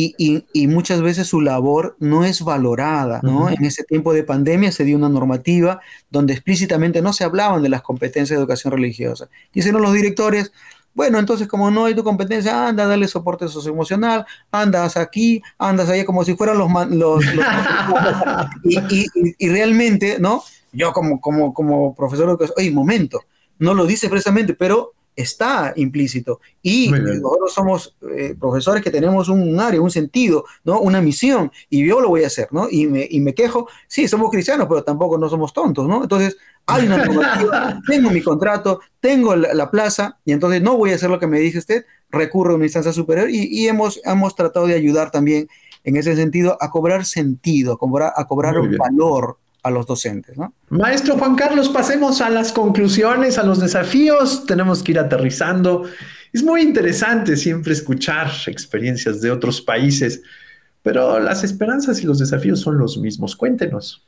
Y, 0.00 0.14
y, 0.16 0.44
y, 0.52 0.68
muchas 0.68 1.02
veces 1.02 1.26
su 1.26 1.40
labor 1.40 1.96
no 1.98 2.24
es 2.24 2.42
valorada. 2.42 3.18
¿no? 3.24 3.48
En 3.48 3.64
ese 3.64 3.82
tiempo 3.82 4.12
de 4.12 4.22
pandemia 4.22 4.70
se 4.70 4.84
dio 4.84 4.96
una 4.96 5.08
normativa 5.08 5.80
donde 6.08 6.34
explícitamente 6.34 7.02
no 7.02 7.12
se 7.12 7.24
hablaban 7.24 7.64
de 7.64 7.68
las 7.68 7.82
competencias 7.82 8.28
de 8.28 8.36
educación 8.36 8.72
religiosa. 8.72 9.28
Dicen 9.52 9.74
los 9.74 9.92
directores, 9.92 10.52
bueno, 10.94 11.18
entonces 11.18 11.48
como 11.48 11.72
no 11.72 11.86
hay 11.86 11.96
tu 11.96 12.04
competencia, 12.04 12.68
anda, 12.68 12.86
dale 12.86 13.08
soporte 13.08 13.48
socioemocional, 13.48 14.24
andas 14.52 14.96
aquí, 14.96 15.42
andas 15.58 15.88
allá 15.88 16.04
como 16.04 16.22
si 16.22 16.36
fueran 16.36 16.58
los... 16.58 16.70
los, 16.90 17.24
y, 18.62 19.06
y, 19.36 19.48
realmente, 19.48 20.20
¿no? 20.20 20.44
Yo 20.70 20.92
como, 20.92 21.20
como, 21.20 21.52
como 21.52 21.92
profesor 21.96 22.26
de 22.26 22.30
educación, 22.34 22.54
oye, 22.56 22.70
momento, 22.70 23.22
no 23.58 23.74
lo 23.74 23.84
dice 23.84 24.08
precisamente, 24.08 24.54
pero 24.54 24.92
está 25.18 25.72
implícito. 25.74 26.40
Y 26.62 26.90
nosotros 26.90 27.52
somos 27.52 27.96
eh, 28.16 28.36
profesores 28.38 28.84
que 28.84 28.90
tenemos 28.90 29.28
un 29.28 29.58
área, 29.58 29.80
un 29.80 29.90
sentido, 29.90 30.44
¿no? 30.62 30.78
Una 30.80 31.00
misión, 31.02 31.50
y 31.68 31.84
yo 31.84 32.00
lo 32.00 32.08
voy 32.08 32.22
a 32.22 32.28
hacer, 32.28 32.48
¿no? 32.52 32.68
Y 32.70 32.86
me, 32.86 33.06
y 33.10 33.18
me 33.20 33.34
quejo, 33.34 33.68
sí, 33.88 34.06
somos 34.06 34.30
cristianos, 34.30 34.68
pero 34.68 34.84
tampoco 34.84 35.18
no 35.18 35.28
somos 35.28 35.52
tontos, 35.52 35.88
¿no? 35.88 36.04
Entonces, 36.04 36.36
hay 36.66 36.86
una 36.86 36.98
normativa, 37.04 37.80
tengo 37.88 38.10
mi 38.10 38.22
contrato, 38.22 38.80
tengo 39.00 39.34
la, 39.34 39.70
plaza, 39.72 40.18
y 40.24 40.30
entonces 40.30 40.62
no 40.62 40.76
voy 40.76 40.92
a 40.92 40.94
hacer 40.94 41.10
lo 41.10 41.18
que 41.18 41.26
me 41.26 41.40
dice 41.40 41.58
usted, 41.58 41.84
recurro 42.10 42.52
a 42.52 42.56
una 42.56 42.66
instancia 42.66 42.92
superior, 42.92 43.28
y, 43.28 43.66
hemos, 43.66 44.00
hemos 44.04 44.36
tratado 44.36 44.68
de 44.68 44.74
ayudar 44.74 45.10
también 45.10 45.48
en 45.82 45.96
ese 45.96 46.14
sentido 46.14 46.56
a 46.60 46.70
cobrar 46.70 47.04
sentido, 47.04 47.72
a 47.72 47.78
cobrar, 47.78 48.12
a 48.14 48.24
cobrar 48.24 48.56
un 48.56 48.76
valor 48.76 49.36
a 49.68 49.70
los 49.70 49.86
docentes. 49.86 50.36
¿no? 50.36 50.52
Maestro 50.70 51.16
Juan 51.16 51.36
Carlos, 51.36 51.68
pasemos 51.68 52.20
a 52.20 52.30
las 52.30 52.52
conclusiones, 52.52 53.38
a 53.38 53.42
los 53.42 53.60
desafíos. 53.60 54.44
Tenemos 54.46 54.82
que 54.82 54.92
ir 54.92 54.98
aterrizando. 54.98 55.84
Es 56.32 56.42
muy 56.42 56.62
interesante 56.62 57.36
siempre 57.36 57.72
escuchar 57.72 58.30
experiencias 58.46 59.20
de 59.20 59.30
otros 59.30 59.60
países, 59.60 60.22
pero 60.82 61.18
las 61.20 61.44
esperanzas 61.44 62.02
y 62.02 62.06
los 62.06 62.18
desafíos 62.18 62.60
son 62.60 62.78
los 62.78 62.98
mismos. 62.98 63.36
Cuéntenos. 63.36 64.06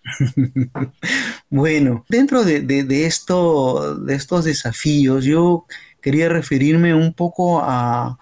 bueno, 1.50 2.04
dentro 2.08 2.44
de, 2.44 3.06
esto, 3.06 3.96
de 3.96 4.14
estos 4.14 4.44
desafíos, 4.44 5.24
yo 5.24 5.66
quería 6.00 6.28
referirme 6.28 6.94
un 6.94 7.14
poco 7.14 7.60
a, 7.62 8.18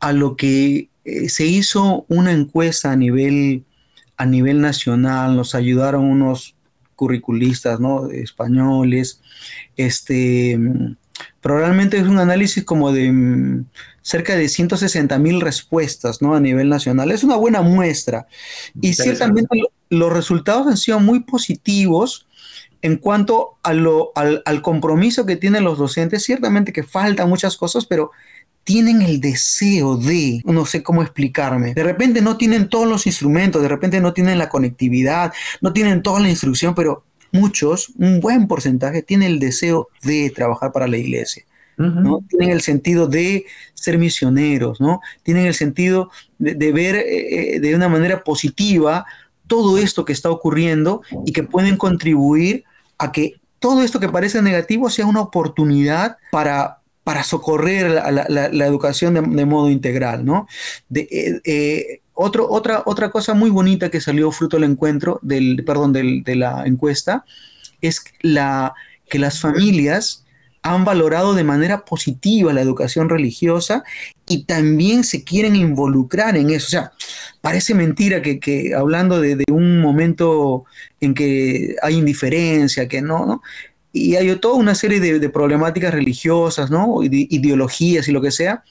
a 0.00 0.12
lo 0.12 0.36
que 0.36 0.90
eh, 1.04 1.28
se 1.30 1.46
hizo 1.46 2.04
una 2.08 2.32
encuesta 2.32 2.92
a 2.92 2.96
nivel, 2.96 3.64
a 4.18 4.26
nivel 4.26 4.60
nacional, 4.60 5.36
nos 5.36 5.54
ayudaron 5.54 6.04
unos 6.04 6.57
curriculistas, 6.98 7.78
¿no? 7.78 8.10
Españoles, 8.10 9.20
este, 9.76 10.58
pero 11.40 11.58
realmente 11.58 11.96
es 11.96 12.08
un 12.08 12.18
análisis 12.18 12.64
como 12.64 12.90
de 12.90 13.12
mm, 13.12 13.66
cerca 14.02 14.34
de 14.34 14.48
160 14.48 15.16
mil 15.20 15.40
respuestas, 15.40 16.20
¿no? 16.20 16.34
A 16.34 16.40
nivel 16.40 16.68
nacional. 16.68 17.12
Es 17.12 17.22
una 17.22 17.36
buena 17.36 17.62
muestra. 17.62 18.26
Y 18.80 18.94
ciertamente 18.94 19.60
los 19.90 20.12
resultados 20.12 20.66
han 20.66 20.76
sido 20.76 20.98
muy 20.98 21.20
positivos 21.20 22.26
en 22.82 22.96
cuanto 22.96 23.58
a 23.62 23.74
lo, 23.74 24.10
al, 24.16 24.42
al, 24.44 24.60
compromiso 24.60 25.24
que 25.24 25.36
tienen 25.36 25.62
los 25.62 25.78
docentes. 25.78 26.24
Ciertamente 26.24 26.72
que 26.72 26.82
faltan 26.82 27.28
muchas 27.28 27.56
cosas, 27.56 27.86
pero 27.86 28.10
tienen 28.68 29.00
el 29.00 29.18
deseo 29.18 29.96
de, 29.96 30.42
no 30.44 30.66
sé 30.66 30.82
cómo 30.82 31.00
explicarme, 31.00 31.72
de 31.72 31.82
repente 31.82 32.20
no 32.20 32.36
tienen 32.36 32.68
todos 32.68 32.86
los 32.86 33.06
instrumentos, 33.06 33.62
de 33.62 33.68
repente 33.68 33.98
no 33.98 34.12
tienen 34.12 34.36
la 34.36 34.50
conectividad, 34.50 35.32
no 35.62 35.72
tienen 35.72 36.02
toda 36.02 36.20
la 36.20 36.28
instrucción, 36.28 36.74
pero 36.74 37.02
muchos, 37.32 37.94
un 37.96 38.20
buen 38.20 38.46
porcentaje, 38.46 39.00
tienen 39.00 39.28
el 39.28 39.38
deseo 39.38 39.88
de 40.02 40.28
trabajar 40.36 40.70
para 40.70 40.86
la 40.86 40.98
iglesia. 40.98 41.44
¿no? 41.78 42.22
Tienen 42.28 42.50
el 42.50 42.60
sentido 42.60 43.06
de 43.06 43.46
ser 43.72 43.96
misioneros, 43.96 44.82
¿no? 44.82 45.00
Tienen 45.22 45.46
el 45.46 45.54
sentido 45.54 46.10
de, 46.38 46.72
ver 46.72 46.96
eh, 46.96 47.54
eh, 47.54 47.60
de 47.60 47.74
una 47.74 47.88
manera 47.88 48.22
positiva 48.22 49.06
todo 49.46 49.78
esto 49.78 50.04
que 50.04 50.12
está 50.12 50.28
ocurriendo 50.28 51.00
y 51.24 51.32
que 51.32 51.42
pueden 51.42 51.78
contribuir 51.78 52.64
a 52.98 53.12
que 53.12 53.36
todo 53.60 53.80
esto 53.80 53.98
que 53.98 54.10
parece 54.10 54.42
negativo 54.42 54.90
sea 54.90 55.06
una 55.06 55.22
oportunidad 55.22 56.18
para, 56.32 56.78
para 57.08 57.24
socorrer 57.24 57.90
la, 57.90 58.66
educación 58.66 59.14
de, 59.34 59.46
modo 59.46 59.70
integral, 59.70 60.26
¿no? 60.26 60.46
Eh, 60.94 61.40
eh, 61.42 62.02
otro, 62.12 62.46
otra, 62.50 62.82
otra 62.84 63.10
cosa 63.10 63.32
muy 63.32 63.48
bonita 63.48 63.88
que 63.88 64.02
salió 64.02 64.30
fruto 64.30 64.58
del 64.58 64.70
encuentro, 64.70 65.18
del, 65.22 65.64
perdón, 65.64 65.94
de 65.94 66.36
la 66.36 66.66
encuesta, 66.66 67.24
es 67.80 68.04
la, 68.20 68.74
que 69.08 69.18
las 69.18 69.40
familias 69.40 70.26
han 70.60 70.84
valorado 70.84 71.32
de 71.32 71.44
manera 71.44 71.86
positiva 71.86 72.52
la 72.52 72.60
educación 72.60 73.08
religiosa 73.08 73.84
y 74.26 74.44
también 74.44 75.02
se 75.02 75.24
quieren 75.24 75.56
involucrar 75.56 76.36
en 76.36 76.50
eso. 76.50 76.66
O 76.66 76.70
sea, 76.70 76.92
parece 77.40 77.72
mentira 77.72 78.20
que, 78.20 78.74
hablando 78.76 79.18
de, 79.18 79.36
de, 79.36 79.44
un 79.50 79.80
momento 79.80 80.66
en 81.00 81.14
que 81.14 81.74
hay 81.80 81.94
indiferencia, 81.94 82.86
que 82.86 83.00
no, 83.00 83.24
¿no? 83.24 83.42
Y 83.92 84.16
hay 84.16 84.34
toda 84.36 84.54
una 84.54 84.74
serie 84.74 85.00
de, 85.00 85.28
problemáticas 85.30 85.92
religiosas, 85.92 86.70
¿no? 86.70 87.02
ideologías 87.02 88.08
y 88.08 88.12
lo 88.12 88.20
que 88.20 88.30
sea, 88.30 88.62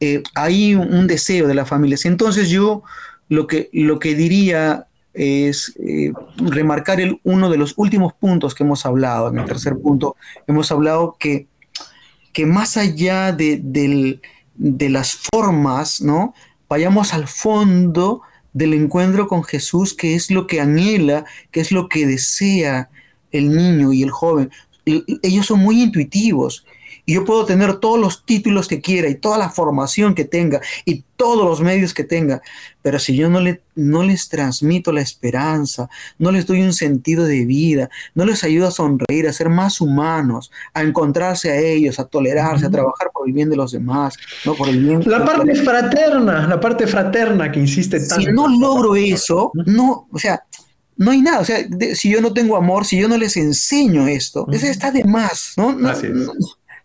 eh, 0.00 0.22
hay 0.34 0.74
un, 0.74 1.06
deseo 1.06 1.46
de 1.46 1.54
las 1.54 1.68
familias. 1.68 2.04
Entonces 2.04 2.48
yo 2.48 2.82
lo 3.28 3.46
que, 3.46 3.68
lo 3.72 3.98
que 3.98 4.14
diría 4.14 4.86
es 5.14 5.74
eh, 5.80 6.12
remarcar 6.36 7.00
el, 7.00 7.20
uno 7.24 7.50
de 7.50 7.58
los 7.58 7.74
últimos 7.76 8.12
puntos 8.14 8.54
que 8.54 8.64
hemos 8.64 8.84
hablado. 8.86 9.28
En 9.28 9.38
el 9.38 9.44
tercer 9.46 9.76
punto 9.78 10.16
hemos 10.46 10.70
hablado 10.70 11.16
que, 11.18 11.46
que 12.32 12.46
más 12.46 12.76
allá 12.76 13.32
de, 13.32 13.60
de 14.54 14.88
las 14.88 15.18
formas, 15.32 16.00
¿no? 16.00 16.34
Vayamos 16.68 17.14
al 17.14 17.26
fondo 17.26 18.22
del 18.52 18.74
encuentro 18.74 19.28
con 19.28 19.42
Jesús, 19.42 19.94
que 19.94 20.14
es 20.14 20.30
lo 20.30 20.46
que 20.46 20.60
anhela, 20.60 21.24
que 21.50 21.60
es 21.60 21.72
lo 21.72 21.88
que 21.88 22.06
desea 22.06 22.90
el 23.32 23.54
niño 23.54 23.92
y 23.92 24.02
el 24.02 24.10
joven, 24.10 24.50
ellos 24.84 25.46
son 25.46 25.60
muy 25.60 25.82
intuitivos. 25.82 26.64
Y 27.04 27.14
yo 27.14 27.24
puedo 27.24 27.46
tener 27.46 27.76
todos 27.76 27.98
los 27.98 28.26
títulos 28.26 28.68
que 28.68 28.82
quiera 28.82 29.08
y 29.08 29.14
toda 29.14 29.38
la 29.38 29.48
formación 29.48 30.14
que 30.14 30.26
tenga 30.26 30.60
y 30.84 31.04
todos 31.16 31.42
los 31.42 31.62
medios 31.62 31.94
que 31.94 32.04
tenga, 32.04 32.42
pero 32.82 32.98
si 32.98 33.16
yo 33.16 33.30
no, 33.30 33.40
le, 33.40 33.62
no 33.74 34.02
les 34.02 34.28
transmito 34.28 34.92
la 34.92 35.00
esperanza, 35.00 35.88
no 36.18 36.30
les 36.30 36.46
doy 36.46 36.60
un 36.60 36.74
sentido 36.74 37.24
de 37.24 37.46
vida, 37.46 37.88
no 38.14 38.26
les 38.26 38.44
ayudo 38.44 38.68
a 38.68 38.72
sonreír, 38.72 39.26
a 39.26 39.32
ser 39.32 39.48
más 39.48 39.80
humanos, 39.80 40.50
a 40.74 40.82
encontrarse 40.82 41.50
a 41.50 41.58
ellos, 41.58 41.98
a 41.98 42.04
tolerarse, 42.04 42.66
a 42.66 42.70
trabajar 42.70 43.10
por 43.10 43.26
el 43.26 43.32
bien 43.32 43.48
de 43.48 43.56
los 43.56 43.72
demás, 43.72 44.14
no 44.44 44.54
por 44.54 44.68
el 44.68 44.84
bien. 44.84 45.02
La 45.06 45.24
parte 45.24 45.54
fraterna, 45.54 46.46
la 46.46 46.60
parte 46.60 46.86
fraterna 46.86 47.50
que 47.50 47.60
insiste 47.60 48.00
tanto. 48.00 48.26
Si 48.26 48.32
no 48.32 48.48
logro 48.48 48.94
eso, 48.96 49.50
no, 49.54 50.08
o 50.12 50.18
sea, 50.18 50.42
no 50.98 51.12
hay 51.12 51.22
nada. 51.22 51.38
O 51.38 51.44
sea, 51.44 51.66
si 51.94 52.10
yo 52.10 52.20
no 52.20 52.34
tengo 52.34 52.56
amor, 52.56 52.84
si 52.84 52.98
yo 52.98 53.08
no 53.08 53.16
les 53.16 53.36
enseño 53.36 54.06
esto, 54.06 54.46
eso 54.52 54.66
está 54.66 54.90
de 54.90 55.04
más, 55.04 55.54
¿no? 55.56 55.72
No, 55.72 55.92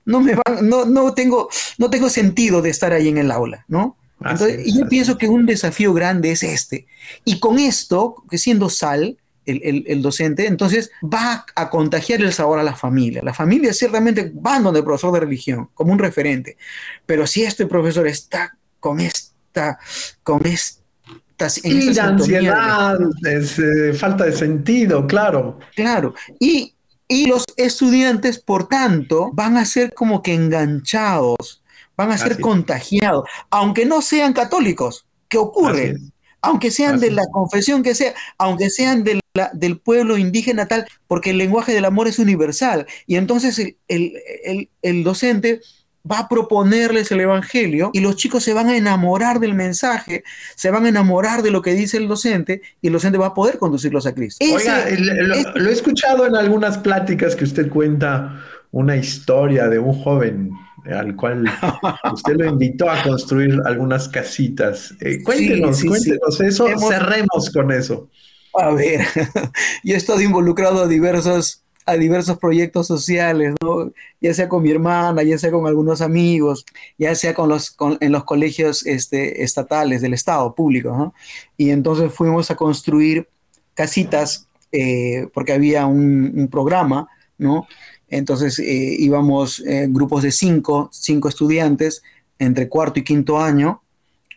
no, 0.05 0.21
me 0.21 0.35
no, 0.61 0.85
no, 0.85 1.13
tengo, 1.13 1.49
no 1.77 1.89
tengo 1.89 2.09
sentido 2.09 2.61
de 2.61 2.69
estar 2.69 2.93
ahí 2.93 3.09
en 3.09 3.17
el 3.17 3.31
aula, 3.31 3.65
¿no? 3.67 3.97
Entonces, 4.21 4.65
y 4.65 4.77
yo 4.79 4.87
pienso 4.87 5.17
que 5.17 5.27
un 5.27 5.45
desafío 5.45 5.93
grande 5.93 6.31
es 6.31 6.43
este. 6.43 6.85
Y 7.25 7.39
con 7.39 7.59
esto, 7.59 8.23
que 8.29 8.37
siendo 8.37 8.69
sal, 8.69 9.17
el, 9.45 9.83
el, 9.87 10.01
docente, 10.01 10.47
entonces 10.47 10.91
va 11.03 11.45
a 11.55 11.69
contagiar 11.69 12.21
el 12.21 12.31
sabor 12.31 12.59
a 12.59 12.63
la 12.63 12.75
familia. 12.75 13.21
La 13.21 13.33
familia 13.33 13.73
ciertamente 13.73 14.31
va 14.33 14.59
donde 14.59 14.79
el 14.79 14.85
profesor 14.85 15.11
de 15.13 15.19
religión, 15.21 15.69
como 15.73 15.91
un 15.91 15.99
referente. 15.99 16.55
Pero 17.05 17.27
si 17.27 17.43
este 17.43 17.65
profesor 17.65 18.07
está 18.07 18.57
con 18.79 19.01
esta, 19.01 19.79
con 20.23 20.45
esta 20.45 20.82
y 21.63 21.99
ansiedad, 21.99 22.97
eh, 23.25 23.93
falta 23.93 24.25
de 24.25 24.33
sentido, 24.33 25.07
claro. 25.07 25.59
Claro. 25.75 26.13
Y, 26.39 26.73
los 27.27 27.45
estudiantes, 27.57 28.39
por 28.39 28.67
tanto, 28.67 29.29
van 29.33 29.57
a 29.57 29.65
ser 29.65 29.93
como 29.93 30.23
que 30.23 30.33
enganchados, 30.33 31.61
van 31.95 32.11
a 32.11 32.17
ser 32.17 32.39
contagiados, 32.39 33.29
aunque 33.51 33.85
no 33.85 34.01
sean 34.01 34.33
católicos. 34.33 35.05
¿Qué 35.27 35.37
ocurre? 35.37 35.97
aunque 36.43 36.71
sean 36.71 36.99
de 36.99 37.09
la 37.09 37.23
confesión 37.31 37.83
que 37.83 37.95
sea, 37.95 38.13
aunque 38.37 38.69
sean 38.69 39.03
del 39.03 39.79
pueblo 39.79 40.17
indígena 40.17 40.67
tal, 40.67 40.85
porque 41.07 41.29
el 41.29 41.37
lenguaje 41.37 41.73
del 41.73 41.85
amor 41.85 42.09
es 42.09 42.19
universal. 42.19 42.85
Y 43.07 43.15
entonces 43.15 43.75
el, 43.87 45.03
docente 45.03 45.61
va 46.09 46.19
a 46.19 46.29
proponerles 46.29 47.11
el 47.11 47.21
Evangelio 47.21 47.91
y 47.93 48.01
los 48.01 48.15
chicos 48.15 48.43
se 48.43 48.53
van 48.53 48.67
a 48.67 48.75
enamorar 48.75 49.39
del 49.39 49.53
mensaje, 49.53 50.23
se 50.55 50.69
van 50.69 50.85
a 50.85 50.89
enamorar 50.89 51.43
de 51.43 51.51
lo 51.51 51.61
que 51.61 51.73
dice 51.73 51.97
el 51.97 52.07
docente 52.07 52.61
y 52.81 52.87
el 52.87 52.93
docente 52.93 53.17
va 53.17 53.27
a 53.27 53.33
poder 53.33 53.57
conducirlos 53.57 54.05
a 54.05 54.13
Cristo. 54.13 54.45
Oiga, 54.53 54.85
lo, 54.89 55.69
he 55.69 55.71
escuchado 55.71 56.25
en 56.25 56.35
algunas 56.35 56.77
pláticas 56.77 57.35
que 57.35 57.45
usted 57.45 57.69
cuenta 57.69 58.41
una 58.71 58.97
historia 58.97 59.69
de 59.69 59.79
un 59.79 59.93
joven 59.93 60.51
al 60.85 61.15
cual 61.15 61.45
usted 62.13 62.35
lo 62.35 62.49
invitó 62.49 62.89
a 62.89 63.01
construir 63.03 63.61
algunas 63.65 64.09
casitas. 64.09 64.93
Eh, 64.99 65.23
cuéntenos, 65.23 65.83
cuéntenos 65.83 66.41
eso, 66.41 66.67
cerremos 66.89 67.49
con 67.53 67.71
eso. 67.71 68.09
A 68.59 68.71
ver, 68.71 69.01
yo 69.83 69.95
he 69.95 69.97
estado 69.97 70.21
involucrado 70.21 70.83
a 70.83 70.87
diversos, 70.87 71.62
a 71.85 71.95
diversos 71.95 72.37
proyectos 72.37 72.87
sociales, 72.87 73.55
ya 74.21 74.33
sea 74.33 74.47
con 74.47 74.63
mi 74.63 74.71
hermana, 74.71 75.23
ya 75.23 75.37
sea 75.37 75.51
con 75.51 75.67
algunos 75.67 76.01
amigos, 76.01 76.65
ya 76.97 77.13
sea 77.15 77.33
con 77.33 77.49
los, 77.49 77.75
en 77.99 78.11
los 78.11 78.23
colegios 78.23 78.85
este, 78.85 79.43
estatales 79.43 80.01
del 80.01 80.13
Estado 80.13 80.53
público. 80.55 81.13
Y 81.57 81.71
entonces 81.71 82.13
fuimos 82.13 82.49
a 82.51 82.55
construir 82.55 83.27
casitas 83.73 84.47
eh, 84.71 85.27
porque 85.33 85.53
había 85.53 85.85
un, 85.85 86.47
programa, 86.51 87.07
¿no? 87.37 87.67
Entonces 88.09 88.59
eh, 88.59 88.95
íbamos 88.99 89.59
en 89.59 89.93
grupos 89.93 90.23
de 90.23 90.31
cinco, 90.31 90.89
cinco 90.91 91.29
estudiantes 91.29 92.03
entre 92.39 92.69
cuarto 92.69 92.99
y 92.99 93.03
quinto 93.03 93.39
año, 93.39 93.81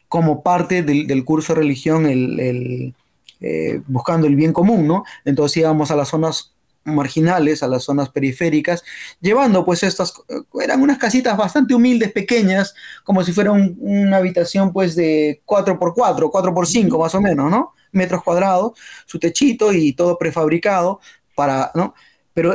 como 0.09 0.43
parte 0.43 0.83
del, 0.83 1.25
curso 1.25 1.55
de 1.55 1.61
religión, 1.61 2.07
el, 2.07 2.95
eh, 3.41 3.81
buscando 3.87 4.27
el 4.27 4.37
bien 4.37 4.53
común, 4.53 4.87
¿no? 4.87 5.05
Entonces 5.25 5.59
íbamos 5.59 5.91
a 5.91 5.97
las 5.97 6.09
zonas 6.09 6.53
marginales, 6.87 7.62
a 7.62 7.68
las 7.68 7.84
zonas 7.84 8.09
periféricas, 8.09 8.82
llevando 9.20 9.64
pues 9.64 9.82
estas, 9.82 10.14
eran 10.62 10.80
unas 10.80 10.99
casitas 10.99 11.37
bastante 11.37 11.74
humildes, 11.74 12.12
pequeñas, 12.12 12.74
como 13.05 13.22
si 13.22 13.32
fuera 13.32 13.53
una 13.53 14.16
habitación 14.16 14.72
pues 14.72 14.95
de 14.97 15.43
4x4, 15.45 16.30
4x5 16.30 16.99
más 16.99 17.14
o 17.14 17.20
menos, 17.20 17.51
¿no? 17.51 17.72
Metros 17.93 18.22
cuadrados, 18.22 18.72
su 19.05 19.18
techito 19.18 19.72
y 19.72 19.93
todo 19.93 20.16
prefabricado 20.18 21.01
para, 21.34 21.70
¿no? 21.74 21.95
Pero 22.32 22.55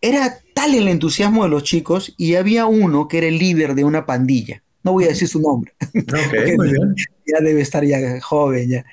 era 0.00 0.38
tal 0.54 0.74
el 0.74 0.88
entusiasmo 0.88 1.44
de 1.44 1.50
los 1.50 1.62
chicos 1.62 2.14
y 2.16 2.34
había 2.34 2.66
uno 2.66 3.08
que 3.08 3.18
era 3.18 3.26
el 3.26 3.38
líder 3.38 3.74
de 3.74 3.84
una 3.84 4.06
pandilla. 4.06 4.62
No 4.82 4.92
voy 4.92 5.04
a 5.04 5.08
decir 5.08 5.28
su 5.28 5.40
nombre. 5.40 5.74
Ya 7.26 7.38
debe 7.38 7.60
estar 7.60 7.84
ya 7.84 8.20
joven 8.20 8.68
ya. 8.68 8.84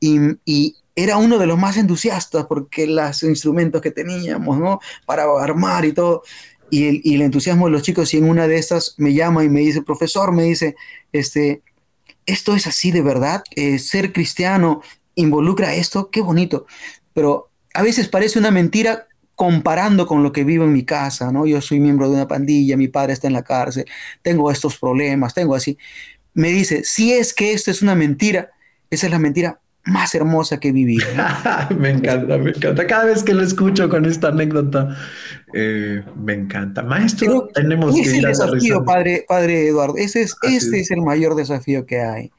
Y, 0.00 0.74
era 0.96 1.18
uno 1.18 1.38
de 1.38 1.46
los 1.46 1.58
más 1.58 1.76
entusiastas 1.76 2.46
porque 2.46 2.86
los 2.86 3.22
instrumentos 3.22 3.82
que 3.82 3.90
teníamos, 3.90 4.58
¿no? 4.58 4.80
Para 5.04 5.24
armar 5.38 5.84
y 5.84 5.92
todo. 5.92 6.22
Y 6.70 7.12
el, 7.14 7.22
entusiasmo 7.22 7.66
de 7.66 7.72
los 7.72 7.82
chicos, 7.82 8.12
y 8.14 8.16
en 8.16 8.28
una 8.28 8.48
de 8.48 8.56
estas 8.56 8.94
me 8.96 9.12
llama 9.12 9.44
y 9.44 9.48
me 9.48 9.60
dice, 9.60 9.82
profesor, 9.82 10.32
me 10.32 10.44
dice, 10.44 10.74
este, 11.12 11.62
esto 12.24 12.56
es 12.56 12.66
así 12.66 12.90
de 12.90 13.02
verdad, 13.02 13.44
eh, 13.54 13.78
ser 13.78 14.12
cristiano 14.12 14.80
involucra 15.14 15.74
esto, 15.74 16.10
qué 16.10 16.22
bonito. 16.22 16.66
Pero 17.12 17.50
a 17.74 17.82
veces 17.82 18.08
parece 18.08 18.38
una 18.38 18.50
mentira 18.50 19.06
comparando 19.36 20.06
con 20.06 20.22
lo 20.22 20.32
que 20.32 20.44
vivo 20.44 20.64
en 20.64 20.72
mi 20.72 20.84
casa, 20.84 21.30
¿no? 21.30 21.46
Yo 21.46 21.60
soy 21.60 21.78
miembro 21.78 22.08
de 22.08 22.16
una 22.16 22.26
pandilla, 22.26 22.76
mi 22.76 22.88
padre 22.88 23.12
está 23.12 23.26
en 23.26 23.34
la 23.34 23.44
cárcel, 23.44 23.84
tengo 24.22 24.50
estos 24.50 24.78
problemas, 24.78 25.34
tengo 25.34 25.54
así. 25.54 25.78
Me 26.34 26.48
dice, 26.48 26.84
si 26.84 27.12
es 27.12 27.34
que 27.34 27.52
esto 27.52 27.70
es 27.70 27.82
una 27.82 27.94
mentira, 27.94 28.50
esa 28.90 29.06
es 29.06 29.12
la 29.12 29.18
mentira 29.18 29.60
más 29.86 30.14
hermosa 30.14 30.58
que 30.58 30.68
he 30.68 30.72
vivido. 30.72 31.06
me 31.78 31.90
encanta, 31.90 32.38
me 32.38 32.50
encanta. 32.50 32.86
Cada 32.86 33.04
vez 33.04 33.22
que 33.22 33.34
lo 33.34 33.42
escucho 33.42 33.88
con 33.88 34.04
esta 34.04 34.28
anécdota, 34.28 34.96
eh, 35.54 36.02
me 36.16 36.34
encanta. 36.34 36.82
Maestro, 36.82 37.48
tenemos 37.54 37.94
que 37.94 38.02
ir 38.02 38.16
el 38.16 38.22
desafío, 38.22 38.84
padre, 38.84 39.24
padre 39.26 39.68
Eduardo. 39.68 39.96
Ese 39.96 40.22
es, 40.22 40.36
este 40.42 40.80
es 40.80 40.90
el 40.90 41.02
mayor 41.02 41.36
desafío 41.36 41.86
que 41.86 42.00
hay. 42.00 42.32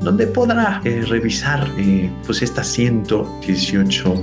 donde 0.00 0.26
podrá 0.26 0.80
eh, 0.84 1.04
revisar 1.06 1.70
eh, 1.78 2.10
pues 2.24 2.40
estas 2.40 2.68
118 2.68 4.14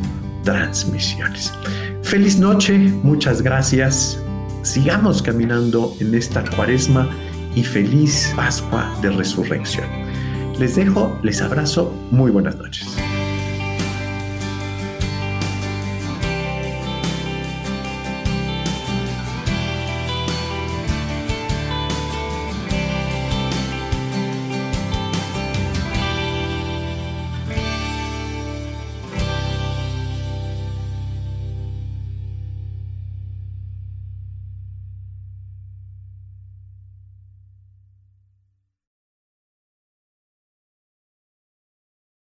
transmisiones. 0.44 1.54
Feliz 2.02 2.40
noche, 2.40 2.80
muchas 3.04 3.44
gracias. 3.44 4.20
Sigamos 4.64 5.22
caminando 5.22 5.96
en 6.00 6.16
esta 6.16 6.44
cuaresma 6.56 7.08
y 7.54 7.64
feliz 7.64 8.34
Pascua 8.36 8.92
de 9.04 9.12
Resurrección. 9.12 9.86
Les 10.58 10.76
dejo, 10.76 11.16
les 11.22 11.44
abrazo, 11.44 11.94
muy 12.10 12.32
buenas 12.32 12.56
noches. 12.56 12.98